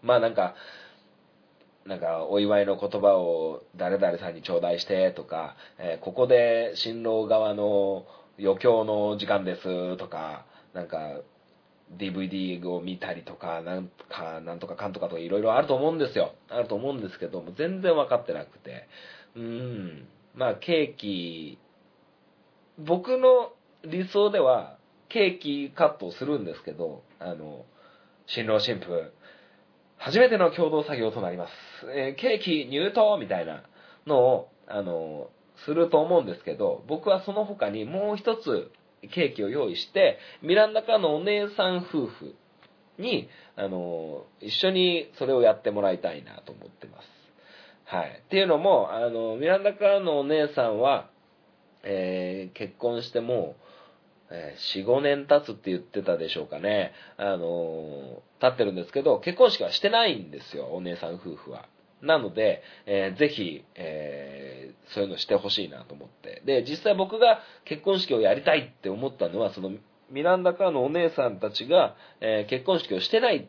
[0.01, 0.56] まあなんか
[1.86, 8.06] なんかお祝いの言葉を誰々さんに頂戴してとか、えーここで新郎側の
[8.39, 10.97] 余興の時間ですとかなんか
[11.91, 16.34] DVD を見たりとか、なんか、なんとかかんとかとかいろいろあると思うんですよ。
[16.50, 18.88] あると思うんですけども、全然分かってなくて。
[19.36, 20.08] うん。
[20.36, 21.58] まあ、ケーキ、
[22.80, 24.78] 僕の理想では、
[25.10, 27.65] ケーキカットをするんですけど、あの、
[28.26, 29.13] 新郎新婦、
[29.98, 31.52] 初めての共同作業となります。
[31.96, 33.63] えーケーキ入刀みたいな
[34.08, 35.30] のを、あの、
[35.65, 38.72] すると思うんですけど、僕はその他にもう一つ
[39.12, 42.36] ケーキを用意して、ミランダカのお姉さん夫婦
[42.98, 47.08] に、あの、一緒にそれをやってもらいたいなと思ってます。
[47.86, 48.22] はい。
[48.26, 51.10] っていうのも、あの、ミランダカのお姉さんは、
[51.84, 53.56] えー結婚しても
[54.30, 56.94] う、えー4、5年経つって言ってたでしょうかね。
[57.18, 61.68] あの経ってるんですけど、結婚式はしてないんですよ、お姉さん夫婦は。
[62.04, 66.42] なので、えーぜひ、えーそういうのしてほしいなと思って。
[66.46, 69.72] で、実際僕が結婚式をやりたいって思ったのは、その、
[70.12, 73.46] ミランダカーのお姉さんたちが、えー結婚式をしてないっ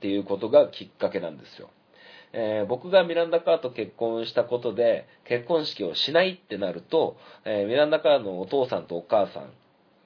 [0.00, 1.70] ていうことがきっかけなんですよ。
[2.32, 9.50] えー僕がミランダカーと結婚したことで、結婚式をしないってなると、えーミランダカーのお父さんとお母さん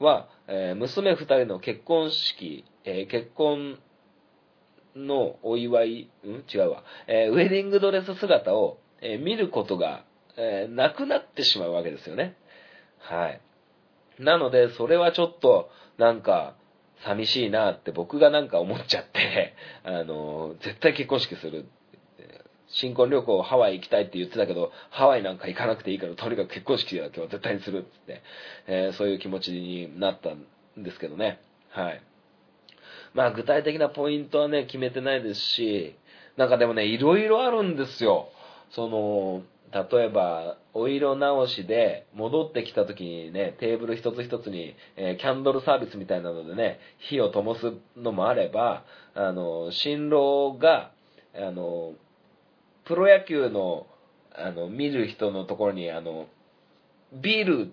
[0.02, 3.78] は、え娘二人の結婚式、え結婚
[4.96, 6.44] のお祝い、うん？
[6.52, 10.04] 違うわ、えーウェディングドレス姿を、えー見ることが、
[10.36, 12.36] えーなくなってしまうわけですよね。
[12.98, 13.40] はい。
[14.18, 16.54] なので、それはちょっと、なんか、
[17.04, 21.66] 寂しいなって僕がなんか思っちゃって、 あの、絶対結婚式する。
[22.68, 28.22] 新婚旅行ハワイ行きたいって言ってたけど、ハワイなんか行かなくていいから、とにかく結婚式だけは絶対にするっつって、
[28.66, 30.46] えーそういう気持ちになったん
[30.78, 31.40] ですけどね。
[31.70, 32.00] はい。
[33.14, 35.96] まあ具体的なポイントはね、決めてないですし、
[36.36, 38.28] なんかでもね、いろいろあるんですよ。
[38.70, 50.92] その、例えば、お色直しで戻ってきた時にね、テーブル一つ一つに、えーキャンドルサービスみたいなのでね、火を灯すのもあれば、あの、新郎が、
[51.34, 51.94] あの、
[52.84, 53.86] プロ野球の、
[54.34, 56.26] あの、見る人のところに、あの、
[57.12, 57.72] ビール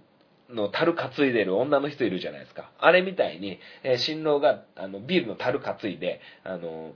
[0.49, 2.71] の樽担いでる女の人いるじゃないですか。
[2.79, 6.93] あれみたいに、えー新郎が、あの、ビールの樽担いで、あの、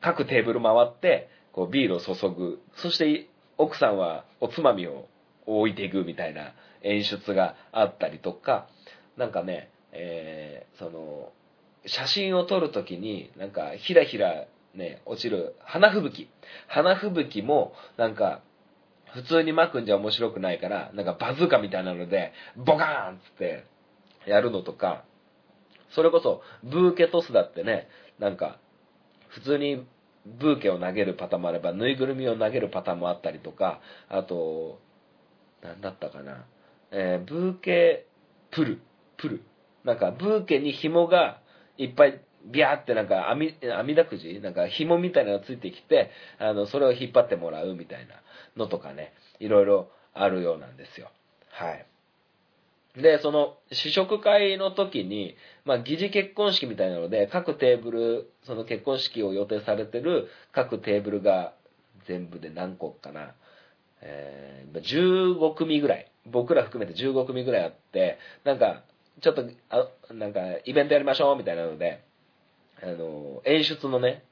[0.00, 2.60] 各テーブル回って、こう、ビールを注ぐ。
[2.76, 5.08] そして、奥さんはおつまみを
[5.46, 8.68] 置いていくみたいな演出があったりとか、
[9.16, 11.32] なんかね、えーその、
[11.86, 16.28] 写真を撮るときに、なんか、ひらひらね、落ちる花吹雪。
[16.68, 18.40] 花吹雪も、なんか、
[19.14, 23.66] 普通に巻くんじゃ面白くないから、なんかバズーカみたいなので、ボカーンっつって、
[24.26, 25.04] やるのとか、
[25.90, 28.58] それこそ、ブーケトスだってね、なんか、
[29.28, 29.86] 普通に
[30.26, 34.80] ブーケを投げるパターンもあれば、ぬいぐるみを投げるパターンもあったりとか、あと、
[35.62, 36.44] なんだったかな。
[36.90, 38.06] えーブーケ、
[38.50, 38.82] プル、
[39.16, 39.42] プル。
[39.84, 41.40] なんか、ブーケに紐が
[41.76, 44.40] いっぱい、ビャーってなんか網、網だくじ？
[44.40, 48.14] なんか紐みたいなのがついてきて、あの、それを引っ張ってもらうみたいな
[48.56, 51.10] のとかね、いろいろあるようなんですよ。
[51.50, 51.86] はい。
[52.96, 61.54] で、その、試食会の時に、まあ、疑似結婚式みたいなので、各テーブル、その結婚式を予定されてる各テーブルが
[62.06, 63.34] 全部で何個かな。
[64.02, 66.10] えー、15組ぐらい。
[66.26, 68.82] 僕ら含めて15組ぐらいあって、なんか、
[69.20, 72.02] ちょっと、あなんか、イベントやりましょうみたいなので、
[72.82, 74.24] あの、演出のね、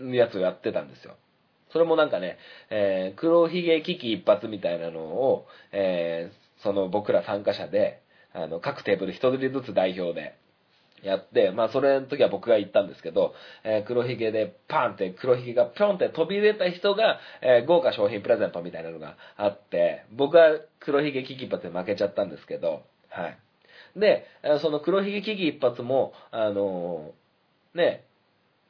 [0.00, 1.16] やつをやってたんですよ。
[1.72, 2.38] それもなんかね、
[2.70, 10.36] えー黒ひげ危機一発みたいなのを、えーその僕ら参加者で、あの、各テーブル一人ずつ代表で
[11.02, 23.38] やって、まあそれの時は僕が行ったんですけど、えー黒ひげでパンって黒ひげがピョンって飛び出た人が、えー豪華商品プレゼントみたいなのがあって、僕は黒ひげ危機一発で負けちゃったんですけど、はい。
[23.98, 24.24] で、
[24.60, 27.12] その黒ひげ危機一発も、あの
[27.74, 28.04] ね、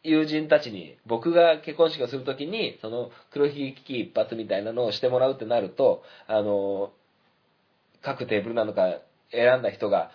[0.03, 6.93] 友人たちに、僕が結婚式をするときに、その黒ひげ危機一発みたいなのをしてもらうってなると、あの、
[8.03, 8.99] 各テーブルなのか
[9.31, 10.11] 選んだ人が、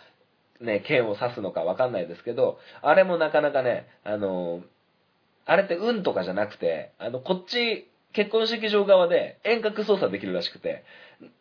[0.59, 4.61] ね、剣を刺すのかわかんないですけど、あれもなかなかね、あの、
[5.45, 10.83] あれって運とかじゃなくて、あの、こっち、結婚式場側で遠隔操作できるらしくて、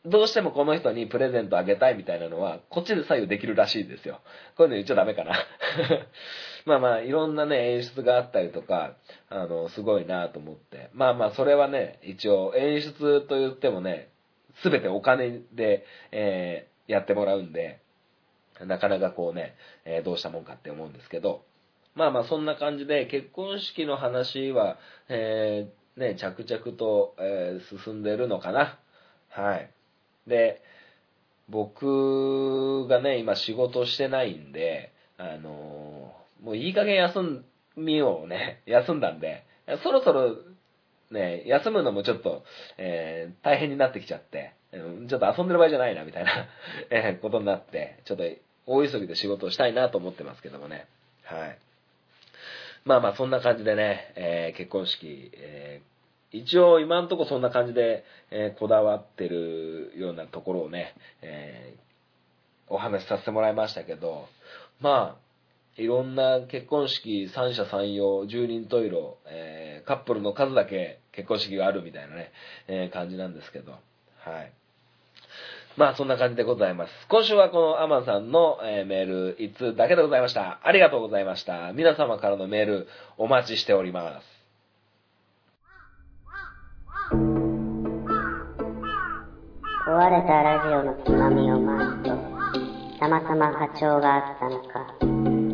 [0.05, 4.21] どうしてもこの人にプレゼントあげたいみたいなのは、こっちで左右できるらしいですよ。
[4.59, 5.39] こういうの言っちゃダメかな。
[6.67, 8.93] まあまあ、いろんなね、演出があったりとか、
[9.31, 10.91] あの、すごいなと思って。
[10.93, 14.11] まあまあ、それはね、一応、演出と言ってもね、
[14.57, 17.81] すべてお金で、えーやってもらうんで、
[18.61, 21.43] なかなかこうね、えーどうしたもんかって思うんですけど、
[21.97, 28.79] まあまあ、そんな感じで、結婚式の話は、えね、着々と、えー進んでるのかな。
[29.31, 29.71] はい。
[30.27, 30.63] で、
[31.49, 37.43] 僕がね、今仕事してないんで、あのーもういい加減休
[37.77, 39.45] みをね、休んだんで、
[39.83, 40.37] そろそろ
[41.11, 42.45] ね、休むのもちょっと、
[42.77, 46.31] えー大変になってきちゃって、ちょっと遊んでる場合じゃないな、みたいな、
[46.91, 48.25] えことになって、ちょっと
[48.67, 50.87] 大急ぎで仕事をしたいなと思ってますけどもね。
[51.25, 51.59] はい。
[52.87, 55.97] まあまあ、そんな感じでね、えー結婚式、えー
[56.33, 61.75] 一応今んとこそんな感じで、えーこだわってるようなところをね、え
[62.69, 64.29] お話しさせてもらいましたけど、
[64.81, 72.31] まあ、いろんな結婚式、三者三様、十人十色、えカップルの数だけ結婚式があるみたいなね、
[72.69, 73.79] え感じなんですけど、は
[74.43, 74.53] い。
[75.77, 76.93] まあ、そんな感じでございます。
[77.09, 80.59] 今週はこのアマンさんの、メール1通だけでございました。
[80.63, 81.73] ありがとうございました。
[81.75, 84.37] 皆様からのメールお待ちしております。
[89.87, 92.11] 壊れたラジオのつまみを回すと、
[92.99, 94.97] たまたま波長があったのか、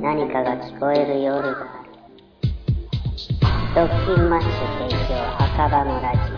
[0.01, 1.91] 何かが聞こえる夜がある。
[3.75, 4.51] ドッキンマッシュ
[4.89, 6.37] 提供赤羽のラジオ。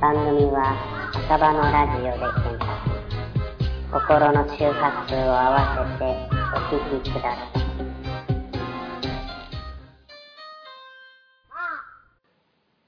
[0.00, 0.99] 番組は
[1.32, 2.70] 赤羽のラジオで検索。
[3.92, 6.04] 心の周波数を合わせて
[6.56, 7.50] お聞きください。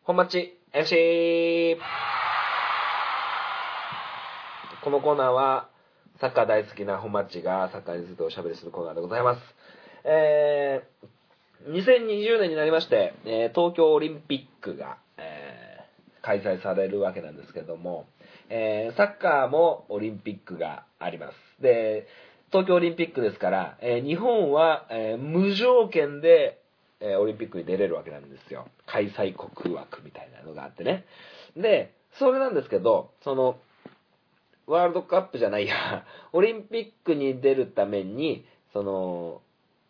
[0.03, 1.77] 本町 MC!
[4.83, 5.15] このコー。
[5.15, 5.27] ナー。
[5.29, 5.69] は、
[6.21, 6.47] サッカー。
[6.49, 8.01] 大好きな本町がサッカー。
[8.01, 8.87] についておしゃべりするコー。
[8.87, 8.95] ナー。
[8.97, 9.41] でございます。
[10.03, 13.55] えー、2020年になりまして、えー。
[13.55, 15.63] 東京オリンピックが、えー。
[16.23, 18.07] 開催されるわけなんですけども、
[18.55, 21.63] えーサッカーもオリンピックがあります。
[21.63, 22.07] で、
[22.51, 26.61] 東京オリンピックですから、えー日本は、えー無条件で、
[27.01, 28.69] えオリンピックに出れるわけなんですよ。
[28.87, 31.07] 開催国枠みたいなのがあってね。
[31.57, 33.57] で、それなんですけど、その、
[34.67, 36.05] ワールドカップじゃないや、
[36.35, 39.41] オリンピックに出るために、その、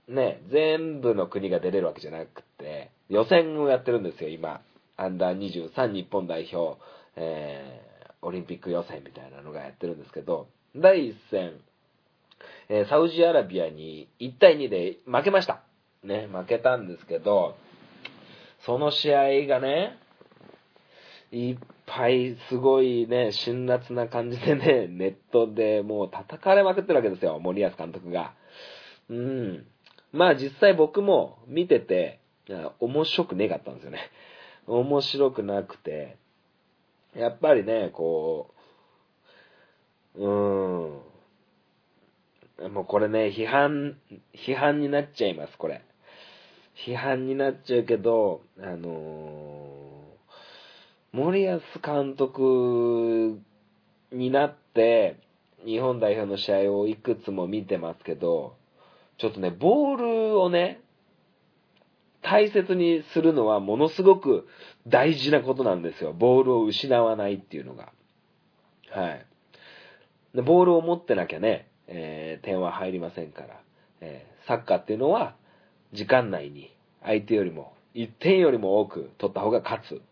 [0.06, 4.60] ね、全部の国が出れるわけじゃなくて、予選をやってるんですよ、今。
[4.96, 6.80] アンダー23日本代表、
[7.16, 7.91] え
[8.22, 11.52] オリンピック予選みたいなのがやってるんですけど、第1戦、
[12.68, 15.62] えーサウジアラビアに1対2で負けました。
[16.02, 17.56] ね、負けたんですけど、
[18.64, 19.98] その試合がね、
[21.30, 21.56] いっ
[21.86, 28.34] ぱいすごいね、辛辣な感じでね、 ネットでもう叩かれまくってるわけですよ、森保監督が。
[29.08, 29.66] うん。
[30.12, 32.20] まあ実際僕も見てて、
[32.80, 34.10] 面白くねえかったんですよね。
[34.66, 36.16] 面白くなくて、
[37.14, 38.52] やっぱりね、こ
[40.16, 40.28] う、うー
[42.68, 42.72] ん。
[42.72, 43.96] もうこれね、批判、
[44.34, 45.82] 批判になっちゃいます、これ。
[46.86, 49.82] 批判になっちゃうけど、あのー
[51.12, 53.38] 森保監督
[54.12, 55.16] になって、
[55.62, 58.56] 日本代表の試合をいくつも見てますけど、
[59.18, 60.80] ちょっとね、ボールをね、
[62.22, 64.46] 大切にするのはものすごく
[64.86, 66.12] 大事なことなんですよ。
[66.12, 67.92] ボールを失わないっていうのが。
[68.90, 69.26] はい。
[70.34, 73.60] でボールを持ってなきゃね、えー点は入りませんから、
[74.00, 75.36] えーサッカーっていうのは
[75.92, 80.02] 時間内に相手よりも1点よりも多く取った方が勝つ。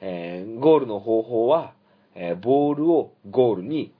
[0.00, 1.72] えーゴールの方法は、
[2.14, 3.92] えボールをゴールに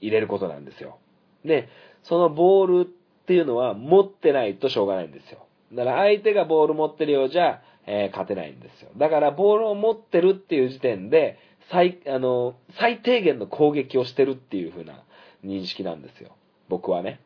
[0.00, 0.98] 入れることなんですよ。
[1.44, 1.68] で、
[2.02, 5.46] そのボールっていうのは持ってないとしょうがないんですよ。
[5.74, 8.90] だから相手がボール持ってるようじゃ、えー勝てないんですよ。
[8.96, 11.38] だからボールを持ってるっていう時点で、
[11.70, 15.02] 最、あの、最低限の攻撃をしてるっていう風な
[15.44, 16.36] 認識なんですよ。
[16.68, 17.20] 僕はね。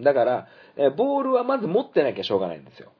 [0.00, 2.92] だから、えボールはまず持ってなきゃしょうがないんですよ。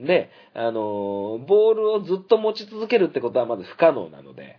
[0.00, 4.58] で、あのボールをずっと持ち続けるってことはまず不可能なので、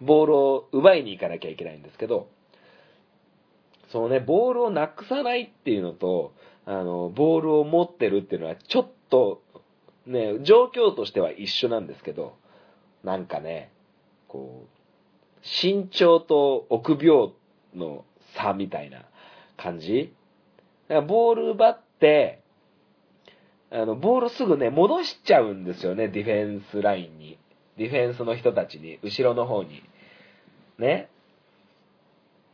[0.00, 2.28] ボールを奪いに行かなきゃいけないんですけど、
[3.90, 6.32] そのね、ボールをなくさないっていうのと、
[6.70, 9.42] あの、ボールを持ってるっていうのはちょっと、
[10.06, 12.36] ね、状況としては一緒なんですけど、
[13.02, 13.72] なんかね、
[14.28, 14.68] こう、
[15.42, 17.32] 身長と臆病
[17.74, 18.04] の
[18.36, 19.04] 差みたいな
[19.56, 20.14] 感じ
[20.88, 22.40] だからボール奪って、
[23.72, 27.36] あの、ボールすぐね、戻しちゃうんですよね、ディフェンスラインに。
[27.78, 29.82] ディフェンスの人たちに、後ろの方に。
[30.78, 31.08] ね。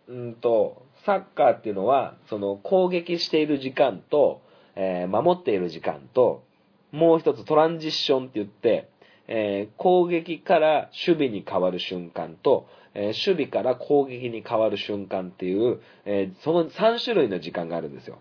[0.09, 4.42] うんと、サッカーっていうのは、その攻撃している時間と、
[4.74, 6.42] えー守っている時間と、
[6.90, 8.90] もう一つトランジッションって言って、
[9.28, 18.18] えー攻撃から守備に変わる瞬間と、えー守備から攻撃に変わる瞬間っていう、えーその3種類の時間があるんですよ。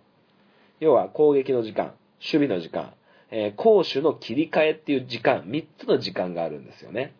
[0.80, 2.94] 要は攻撃の時間、守備の時間、
[3.32, 7.14] え攻守の切り替えっていう時間、3つの時間があるんですよね。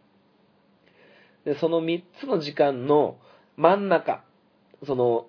[1.46, 3.18] で、その3つの時間の
[3.58, 4.24] 真ん中、
[4.86, 5.28] その、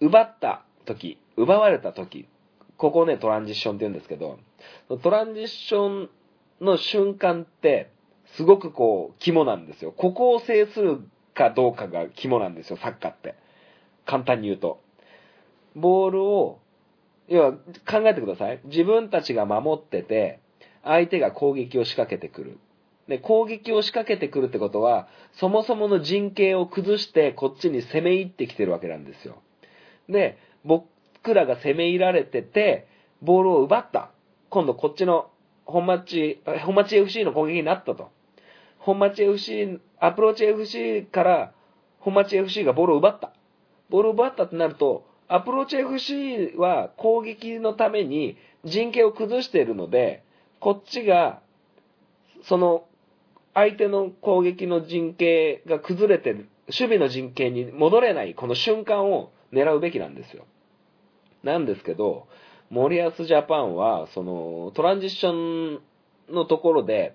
[0.00, 2.28] 奪った時、奪われた時、
[2.76, 4.38] ここね、トランジッションって言うんですけど、
[5.02, 6.10] トランジッション
[6.60, 7.90] の瞬間って、
[8.34, 9.92] すごくこう、肝なんですよ。
[9.92, 11.00] ここを制する
[11.34, 13.34] かどうかが肝なんですよ、サッカーって。
[14.06, 14.80] 簡単に言うと。
[15.74, 16.60] ボールを、
[17.26, 18.60] 要は、考えてください。
[18.64, 20.40] 自分たちが守ってて、
[20.82, 22.58] 相手が攻撃を仕掛けてくる。
[23.08, 29.42] で、攻撃を仕掛けてくるってことは、そもそもの陣形を崩して、こっちに攻め入ってきてるわけなんですよ。
[30.08, 30.84] で、僕
[31.34, 32.86] らが攻め入られてて、
[33.22, 34.10] ボールを奪った。
[34.50, 35.30] 今度こっちの
[35.64, 38.10] 本町、本町 FC の攻撃になったと。
[38.78, 41.52] 本町 FC、アプローチ FC から
[41.98, 43.32] 本町 FC がボールを奪った。
[43.90, 50.22] ボールを奪ったってなると、アプローチ FC は攻撃のために陣形を崩しているので、
[50.60, 51.40] こっちが、
[52.42, 52.84] その
[53.52, 60.46] 相手の攻撃の陣形が崩れてる、守備の陣形に戻れないこの瞬間を狙うべきなんですよ。
[61.42, 62.26] なんですけど、
[62.70, 65.80] 森保ジャパンは、その、トランジッション
[66.28, 67.14] のところで、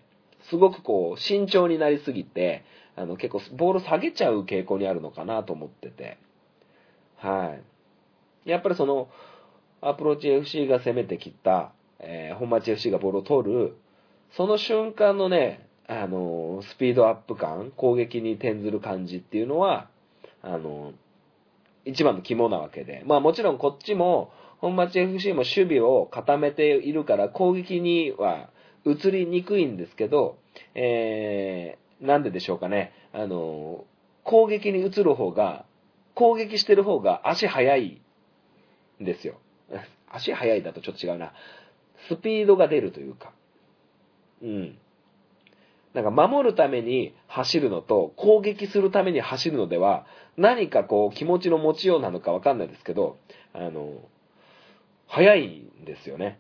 [0.50, 2.64] すごくこう、慎重になりすぎて、
[2.96, 6.18] あの、結構、ボール下げちゃう傾向にあるのかなと思ってて。
[7.18, 7.56] は
[8.46, 8.50] い。
[8.50, 9.10] やっぱりその、
[9.82, 13.78] アプローチ FC が攻めてきた、えー本町 FC がボールを取る、
[14.32, 19.90] その瞬間のね、あの、スピードアップ感、攻撃に転ずる感じっていうのは、
[20.42, 20.94] あの、
[21.86, 23.04] 一番の肝なわけで。
[23.06, 28.50] まあもちろんこっちも、本町 FC も守備を固めているから攻撃には
[28.86, 30.38] 移りにくいんですけど、
[30.74, 32.94] えー、なんででしょうかね。
[33.12, 33.86] あの、
[34.24, 35.66] 攻撃に移る方が、
[36.16, 38.02] 攻撃してる方が足速い
[39.02, 39.36] んですよ。
[40.10, 41.34] 足速いだとちょっと違うな。
[42.08, 43.34] スピードが出るというか。
[44.42, 44.78] うん。
[45.94, 50.06] なんか守るために走るのと攻撃するために走るのでは
[50.38, 53.18] 何かこう気持ちの持ちようなのかわかんないですけど、
[53.54, 54.02] あの、
[55.08, 55.48] 速い
[55.82, 56.40] んですよね。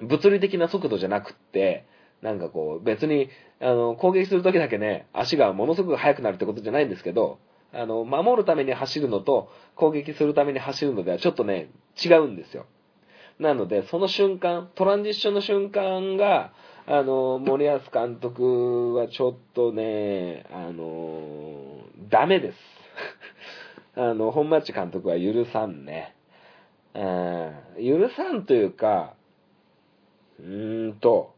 [0.00, 1.86] 物理的な速度じゃなくって、
[2.22, 3.28] なんかこう別に
[3.60, 7.38] あの攻撃するときだけね、足がものすごく速くなるってことじゃないんですけど、
[7.72, 11.70] あの、守るために走るのと攻撃するために走るのではちょっとね、
[12.02, 12.66] 違うんですよ。
[13.38, 16.52] なので、その瞬間、トランジッションの瞬間が、
[16.86, 22.58] あの、森保監督はちょっとね、あの、ダメです。
[23.96, 26.14] あの、本町監督は許さんね。
[26.94, 29.14] うん、許さんというか、
[30.40, 31.34] うーんと、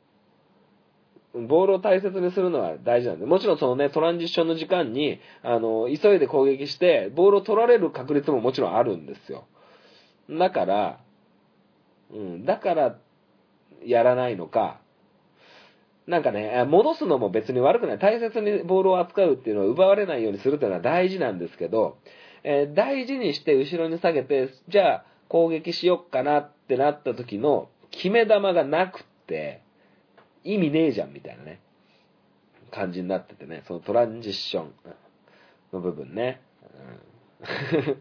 [1.35, 9.45] ボールを大切にするのは大事なんで、もちろんそのね、トランジッションの時間に、あの、急いで攻撃して、ボールを取られる確率ももちろんあるんですよ。
[10.31, 11.01] だから、
[12.13, 12.99] うん、だから、
[13.85, 14.82] やらないのか、
[16.07, 17.99] なんかね、戻すのも別に悪くない。
[17.99, 21.99] 大切にボールを扱うっていうのを奪われないようにするっていうのは大事なんですけど、
[22.45, 29.63] えー大事にして後ろに下げて、じゃあ攻撃しよっかなってなった時の決め球がなくって、
[30.45, 31.61] 意味ねえじゃんみたいなね、
[32.73, 34.73] 感じになっててね、そのトランジッション
[35.73, 36.41] の部分ね。
[36.63, 37.97] うん、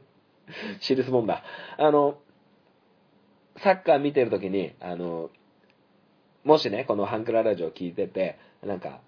[0.82, 1.44] シリスボンだ。
[1.78, 2.18] あの、
[3.58, 5.30] サッカー見てる時に、あの、
[6.44, 9.00] もしね、このハンクララジオを聞いてて、なんか、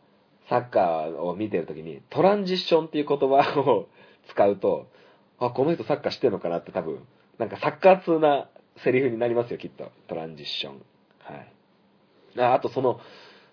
[0.50, 3.88] サッカーを見てる時に、トランジッションっていう言葉を
[4.28, 4.88] 使うと、
[5.40, 7.00] あ、この人サッカー知ってるのかなって多分、
[7.38, 8.50] なんかサッカー通な
[8.84, 9.92] セリフになりますよ、きっと。
[10.08, 10.82] トランジッション。
[11.20, 11.54] はい。
[12.40, 13.00] ああとその、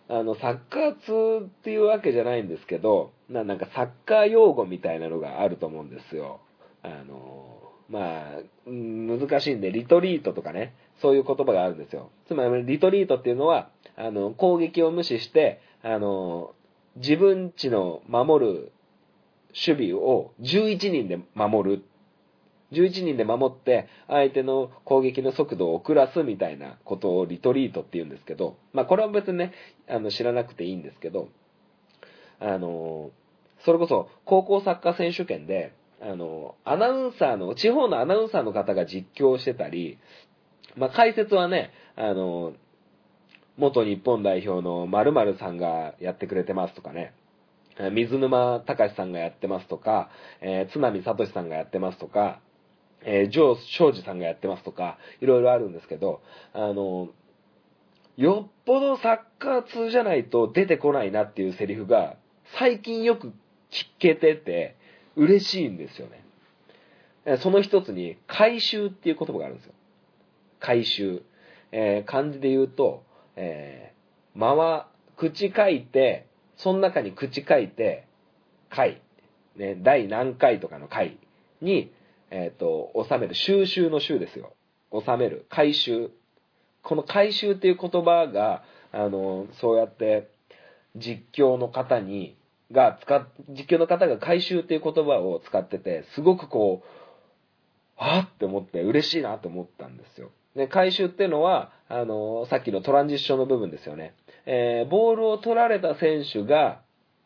[0.08, 6.40] あの、サッカー通っていうわけじゃないんですけど、ななんかサッカー用語みたいなのがあると思うんですよ。
[6.82, 7.59] あの、
[7.90, 12.10] まあ、難しいんで、リトリートとかね、そういう言葉があるんですよ。
[12.28, 16.54] つまり、リトリートっていうのは、あの、攻撃を無視して、あの、
[16.96, 18.72] 自分ちの守る
[19.52, 21.84] 守備を11人で守る。
[22.72, 29.52] 11人で守って、相手の攻撃の速度を遅らすみたいなことをリトリートって言うんですけど、まあこれは別にね、
[29.88, 31.30] あの知らなくていいんですけど、
[32.38, 33.10] あの、
[33.64, 39.98] それこそ高校サッカー選手権で、あの、アナウンサーの、地方のアナウンサーの方が実況してたり、
[40.76, 42.54] まあ解説はね、あの、
[43.56, 47.12] 元日本代表の〇〇さんがやってくれてますとかね、
[47.92, 52.40] 水沼隆さんがやってますとか、えー津波聡さんがやってますとか、
[53.02, 56.20] えー、ジョー・庄司さんがやってますとか、いろいろあるんですけど、
[56.52, 57.08] あの、
[58.16, 62.16] よっぽどサッカー通じゃないと出てこないなっていうセリフが、
[62.58, 63.32] 最近よく聞
[63.98, 64.76] けてて、
[65.16, 66.24] 嬉しいんですよね。
[67.38, 69.74] その一つに、回収っていう言葉があるんですよ。
[70.58, 71.22] 回収。
[71.72, 73.04] えー漢字で言うと、
[73.36, 78.06] えー、まわ、口書いて、その中に口書いて、
[78.68, 79.00] 回。
[79.56, 81.18] ね、第何回とかの回
[81.60, 81.92] に、
[82.30, 84.54] えっ、と、収める、収集の収ですよ。
[84.92, 86.10] 収める、回収。
[86.82, 90.30] この回収っていう言葉が、あの、そうやって、
[90.96, 92.36] 実況の方に、
[92.72, 96.88] が使っ、実況の方が回収っていう言葉を使ってて、すごくこう、
[97.96, 100.30] あって思って嬉しいなと思ったんですよ。
[100.56, 104.14] で、回収っていうのは、あの、さっきのトランジッションの部分ですよね。
[104.46, 106.80] えーボールを取られた選手が、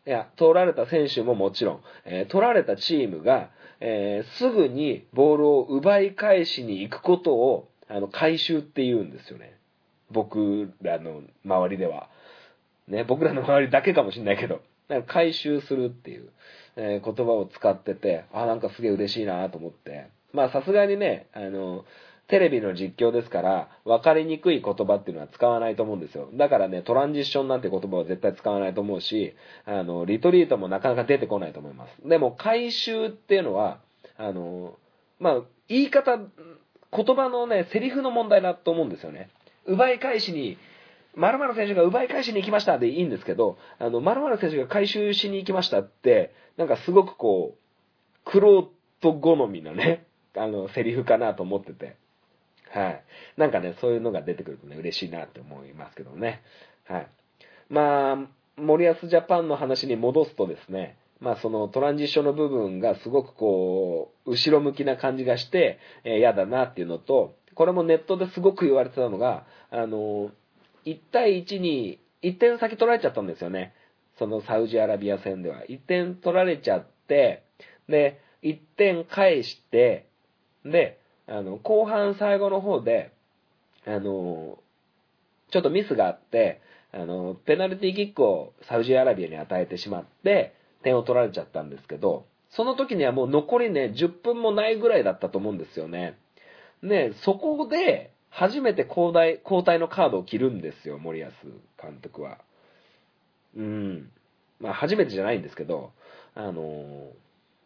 [0.07, 9.59] いや、取られた選手ももちろん、えー取られたチームが、えーすぐにボールを奪い返しに行くことを、あの、回収って言うんですよね。
[10.11, 12.09] 僕らの周りでは。
[12.89, 16.29] ね、僕らの周りだけかもしれないけど、なんか回収するっていう、
[16.77, 20.09] えー言葉を使ってて、あ、なんかすげえ嬉しいなと思って。
[20.33, 21.85] まあさすがにね、あの、
[22.27, 26.31] テレビの実況ですから、分かりにくい言葉っていうのは使わないと思うんですよ。
[26.35, 29.35] だからね、トランジッションなんて言葉は絶対使わないと思うし、
[29.67, 32.09] あの、リトリートもなかなか出てこないと思います。
[32.09, 33.79] でも、回収っていうのは、
[34.17, 34.77] あの、
[35.21, 39.29] まあ、言い方、言葉のね、セリフの問題だと思うんですよね。
[39.67, 40.57] 奪い返しに、
[41.17, 50.07] 〇〇選手が奪い返しに行きましたでいいんですけど、あの、〇〇選手が回収しに行きましたって、なんかすごくこう、クロー好みのね、
[50.37, 51.97] あの、セリフかなと思ってて。
[52.71, 53.05] はい。
[53.37, 56.43] なんかね、そういうのが出てくるとね、嬉しいなって思いますけどね。
[56.87, 57.09] はい。
[57.69, 58.17] まあ、
[58.57, 70.31] 森保ジャパンの話に戻すとですね、まあそのトランジッションの部分がすごくこう、後ろ向きな感じがして、えー嫌だなっていうのと、これもネットですごく言われてたのが、あの、
[70.85, 73.75] 1対1に、1点先取られちゃったんですよね。
[74.19, 75.63] そのサウジアラビア戦では。
[75.69, 77.43] 1点取られちゃって、
[77.89, 80.07] で、1点返して、
[80.65, 83.13] で、あの、後半最後の方で、
[83.87, 84.59] あの、
[85.51, 86.61] ちょっとミスがあって、
[86.93, 96.17] あの、ペナルティーキックをサウジアラビアに与えてしまって、点を取られちゃったんですけど、その時にはもう残りね、10分もないぐらいだったと思うんですよね。
[96.83, 101.31] で、そこで、初めて交代、交代のカードを切るんですよ、森保
[101.81, 102.39] 監督は。
[103.57, 104.11] うん。
[104.59, 105.93] まあ、初めてじゃないんですけど、
[106.35, 107.13] あの、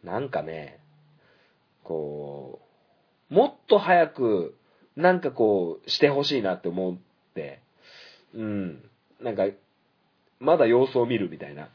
[0.03, 0.79] なんかね、
[1.83, 2.59] こ
[3.31, 4.55] う、もっと早く、
[4.95, 6.97] なんかこう、してほしいなって思っ
[7.33, 7.61] て、
[8.35, 8.83] うん。
[9.21, 9.47] なんか、
[10.39, 11.69] まだ様子を見るみたいな。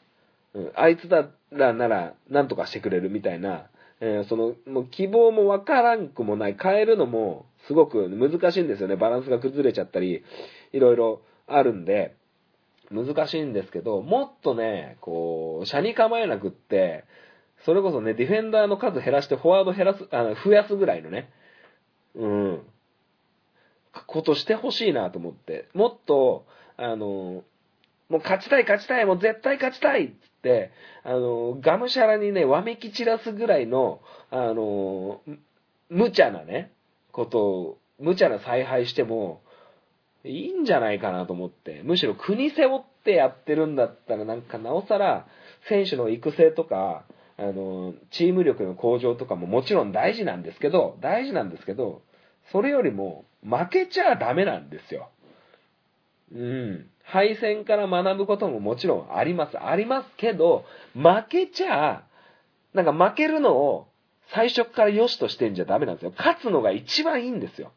[0.54, 3.66] うん、あいつだらなら、なんとかしてくれるみたいな、
[4.00, 8.96] えーその、もう希望もわからんくもない、変えるのも、すごく難しいんですよね。
[8.96, 10.22] バランスが崩れちゃったり、
[10.72, 12.16] いろいろあるんで、
[12.90, 17.04] 難しいんですけど、もっとね、こう、車に構えなくって、
[17.64, 21.30] それこそね、ディフェンダーの数減らしてフォワード減らす、あの、増やすぐらいのね、
[22.14, 22.62] うん、
[24.06, 26.46] ことしてほしいなと思って、もっと、
[26.76, 27.42] あの、
[28.08, 30.72] もう勝ちたい勝ちたい、もう絶対勝ちたいっつって、
[31.04, 35.22] あの、がむしゃらにね、わめき散らすぐらいの、あの、
[35.88, 36.73] 無茶なね、
[37.14, 39.40] ことを、無茶な采配しても、
[40.24, 41.82] いいんじゃないかなと思って。
[41.84, 45.26] むしろ国背負ってやってるんだったら、なんかなおさら、
[45.68, 47.04] 選手の育成とか、
[47.36, 52.02] あの、チーム力の向上とかももちろん大事なんですけど、大事なんですけど、
[52.52, 55.10] それよりも、負けちゃダメなんですよ。
[56.34, 56.90] うん。
[57.04, 59.58] 敗戦から学ぶことももちろんあります。
[59.58, 62.04] ありますけど、負けちゃ、
[62.72, 63.86] なんか負けるのを
[64.28, 66.12] 最初から良しとしてんじゃダメなんですよ。
[66.16, 67.72] 勝つのが一番いいんですよ。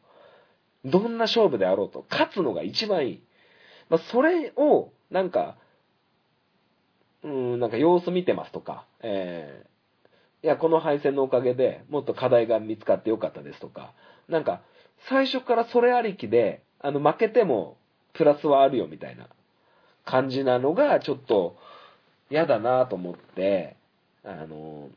[0.84, 2.04] どんな勝負であろうと。
[2.10, 3.22] 勝つのが一番いい。
[3.88, 5.56] まあ、それを、なんか、
[7.22, 13.92] うん、なんか様子見てますとか、えー、いや、この敗戦のおかげでもっと課題が見つかってよかったですとか、
[14.28, 14.60] なんか、
[15.08, 17.76] 最初からそれありきで、あの、負けても、
[18.12, 19.28] プラスはあるよみたいな
[20.04, 21.56] 感じなのが、ちょっと、
[22.30, 23.76] 嫌だなと思って、
[24.22, 24.88] あの、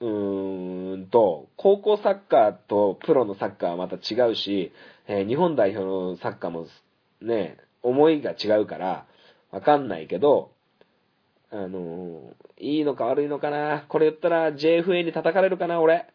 [0.00, 4.72] うーんと、高校サッカーとプロのサッカーはまた違うし、
[5.06, 6.66] えー日本代表のサッカーも
[7.20, 9.06] ね、思いが違うから、
[9.50, 10.52] わかんないけど、
[11.50, 16.06] あのいいのか悪いのかなこれ言ったら JFA に叩かれるかな俺。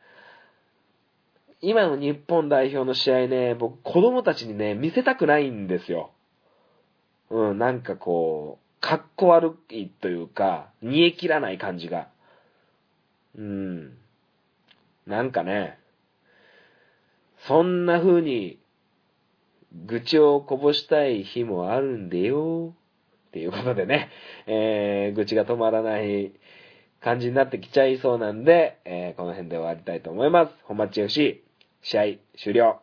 [1.60, 6.12] 今の日本代表の試合ね、僕子供たちにね、見せたくないんですよ。
[7.30, 12.10] うん、なんかこう、かっこ悪いというか、煮え切らない感じが。
[13.38, 13.98] うん。
[15.06, 15.78] なんかね、
[17.48, 18.60] そんな風に、
[19.86, 22.76] 愚痴をこぼしたい日もあるんでよ。
[23.30, 24.12] っていうことでね、
[24.46, 26.34] えー、愚痴が止まらない
[27.02, 30.54] 感じになってきちゃいそうなんで、えー、この辺で終わりたいと思います。
[30.66, 31.44] 本町 FC、
[31.82, 32.04] 試合
[32.38, 32.83] 終了。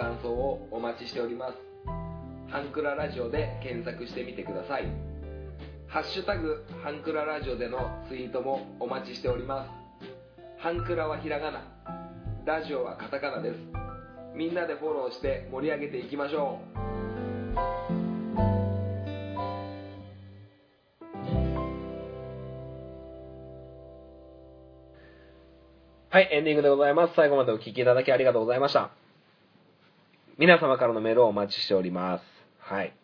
[0.00, 1.58] 感想をお待ちしております。
[2.48, 4.84] ハンクララジオで検索してみてください。
[5.88, 9.70] ハッシュタグハンクララジオでのツイートもお待ちしております。
[10.58, 11.64] ハンクラはひらがな。
[12.46, 13.56] ラジオはカタカナです。
[14.34, 16.80] みんなでフォローして盛り上げていきましょう。
[26.08, 27.14] はい、エンディングでございます。
[27.14, 28.90] 最後までお聞きいただきありがとうございました。
[30.40, 32.24] 皆様からのメールをお待ちしております。
[32.60, 32.94] はい。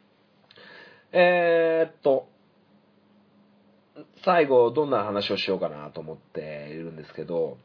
[1.12, 2.30] えー、っと、
[4.24, 7.59] 最後、どんな話をしようかなと思っているんですけど、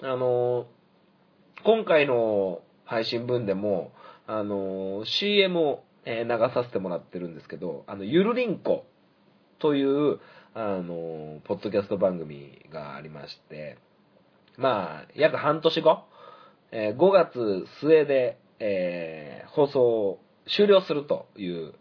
[0.00, 0.68] あの、
[1.64, 3.90] 今回の配信分でも、
[4.28, 8.84] あの、CM をえ流させてもらってるんですけど、あの、ゆるりんこ
[9.58, 10.20] という、
[10.54, 13.76] あの、ポッドキャスト番組がありまして、
[14.56, 16.04] まあ、約半年後、
[16.70, 21.74] え5月末で、えー放送を終了するという、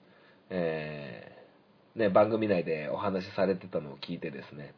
[0.49, 4.73] えーね、番組内でお話しされてたのを聞いてですね、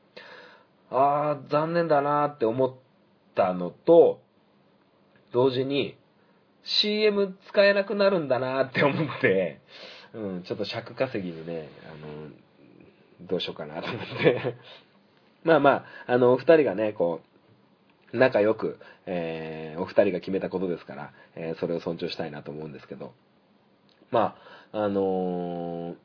[0.89, 2.73] ああ、残念だなって思っ
[3.35, 4.21] たのと、
[5.31, 5.97] 同時に
[6.63, 9.61] CM 使えなくなるんだなって思って、
[10.13, 14.55] うん、ちょっと尺稼ぎにね、あの、どうしようかなと思って。
[15.43, 17.30] まあまあ、あの、二人がね、こう、
[18.13, 23.13] 仲良く、えーお二人が決めたことですから、えーそれを尊重したいなと思うんですけど、
[24.11, 24.35] ま
[24.73, 25.95] あ、あのー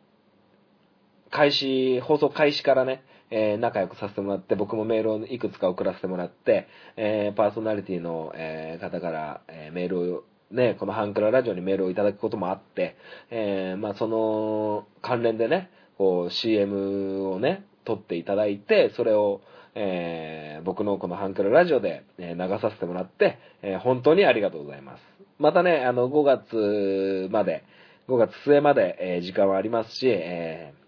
[1.30, 12.96] 開始、放送開始からね、えー仲良くさせてもらって、僕もメールをいくつか送らせてもらって、えーパーソナリティの、えー方から、えーメールをね、このハンクララジオにメールをいただくこともあって、
[13.30, 19.40] えーまあその関連でね、こう CM をね、撮っていただいて、それを、
[19.76, 25.02] えー僕のこのハンクララジオで、え流させてもらって、え本当にありがとうございます。
[25.38, 27.62] またね、あの、5月まで、
[28.08, 30.86] 5月末まで、え時間はありますし、えー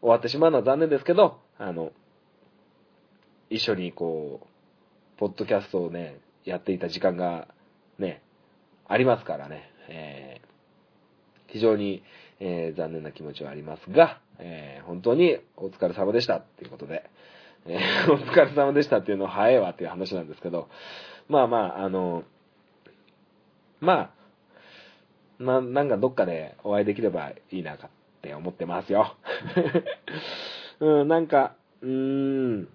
[0.00, 1.90] 終わってしまうのは残念ですけど、あの、
[3.48, 7.48] 一緒にこう、ポッドキャストをね、やっていた時間が
[7.98, 8.20] ね、
[8.86, 10.44] ありますからね、えー
[11.46, 12.02] 非常に、
[12.40, 17.08] えー残念な気持ちはありますが、えー本当にお疲れ様でしたっていうことで、
[17.66, 20.68] え ーお疲れ様でしたっていうのは早いわっていう話なんですけど、
[21.28, 22.24] まあまあ、あの、
[23.80, 24.12] ま
[25.38, 27.78] あ、な、なんかどっかでお会いできればいいなっ
[28.22, 29.16] て思ってますよ。
[30.80, 32.68] うん、なんか、うーん、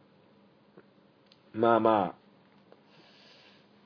[1.53, 2.19] まあまあ、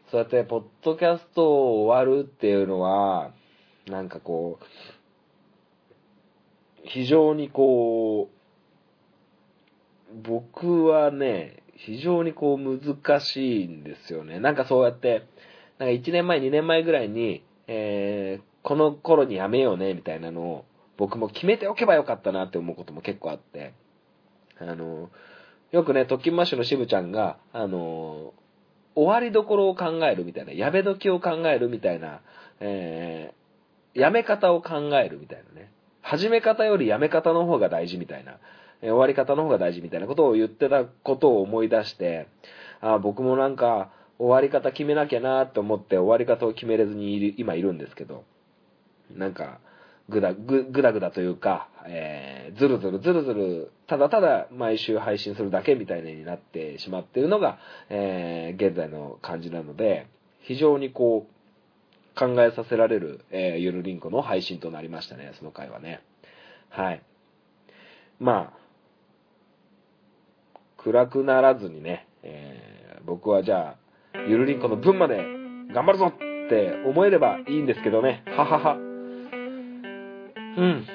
[0.10, 3.32] そうやって、ポッドキャストを終わるっていうのは、
[3.88, 4.66] なんかこう、
[6.86, 8.43] 非常にこう、
[10.14, 14.40] 僕はね、非常にこう難しいんですよね。
[14.40, 15.28] なんかそうやって、
[15.80, 20.66] なんか1年前、2年前ぐらいに、えー、この頃にやめようね、みたいなのを、
[20.98, 23.74] 僕も決めておけばよかったなって思うことも結構あって、
[24.60, 25.10] あの、
[25.72, 28.34] よくね、特勤マッシュの渋ちゃんが、あの、
[28.96, 32.22] 終わりどころを考えるみたいな、やめ時を考えるみたいな、
[32.60, 35.72] えー、やめ方を考えるみたいなね。
[36.02, 38.38] 始め方よりやめ方の方が大事みたいな、
[38.84, 42.28] 終わり方の方が大事みたいなことを言ってたことを思い出して、
[42.82, 48.24] あ僕もなんか、終わり方決めなきゃなって思って終わり方を決めれずにいる、今いるんですけど、
[49.12, 49.60] なんか、
[50.10, 57.58] ぐだ、ぐ、ぐだぐだというか、えー、ずるずるずるずる、ただただ毎週配信するだけみたいになってしまっているのが、
[57.90, 60.08] えー、現在の感じなので、
[60.42, 61.34] 非常にこう、
[62.20, 66.02] 考えさせられる、えー、ゆるりんこの配信となりましたね、その回はね。
[66.70, 67.02] はい。
[68.20, 68.63] まあ、
[70.84, 75.18] 暗くならずにね、えー、僕はじゃあ、ゆるりんこの分まで
[75.74, 76.18] 頑張るぞっ
[76.50, 78.24] て思えればいいんですけどね。
[78.28, 78.76] ははは。
[78.76, 80.86] うん。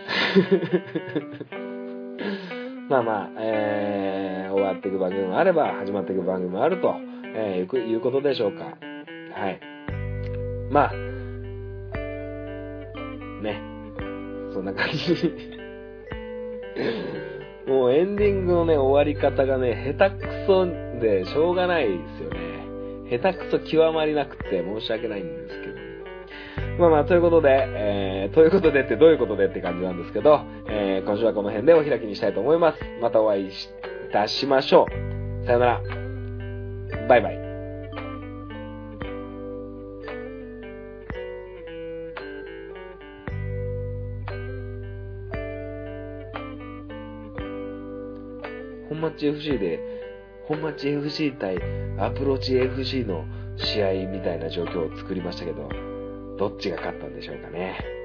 [2.88, 6.94] まあまあ、えー、終わっていく番組もあれば、始まっていく番組もあると、
[7.34, 8.64] えーいういうことでしょうか。
[8.64, 9.60] はい。
[10.70, 10.92] まあ、
[13.42, 13.62] ね。
[14.52, 15.14] そんな感じ。
[17.68, 20.66] もうエンディングのね、終わり方がね、下手くそ
[21.00, 23.18] でしょうがないですよね。
[23.18, 25.78] 下手くそ極まりなくて申し訳ないんですけど。
[26.78, 32.78] まあまあ、ということで、えー、ということでってどういうことでって感じなんですけど、えー、今週はこの辺でお開きにしたいと思います。
[33.02, 33.50] またお会いい
[34.12, 34.86] たしましょ
[35.42, 35.46] う。
[35.46, 35.80] さよなら。
[37.08, 37.47] バイバイ。
[49.12, 49.80] 町 FC で、
[50.46, 51.56] 本町 FC 対
[51.98, 53.24] アプローチ FC の
[53.56, 55.68] 試合みたいな状況を作りましたけど、
[56.38, 57.97] どっちが勝ったんでしょうかね。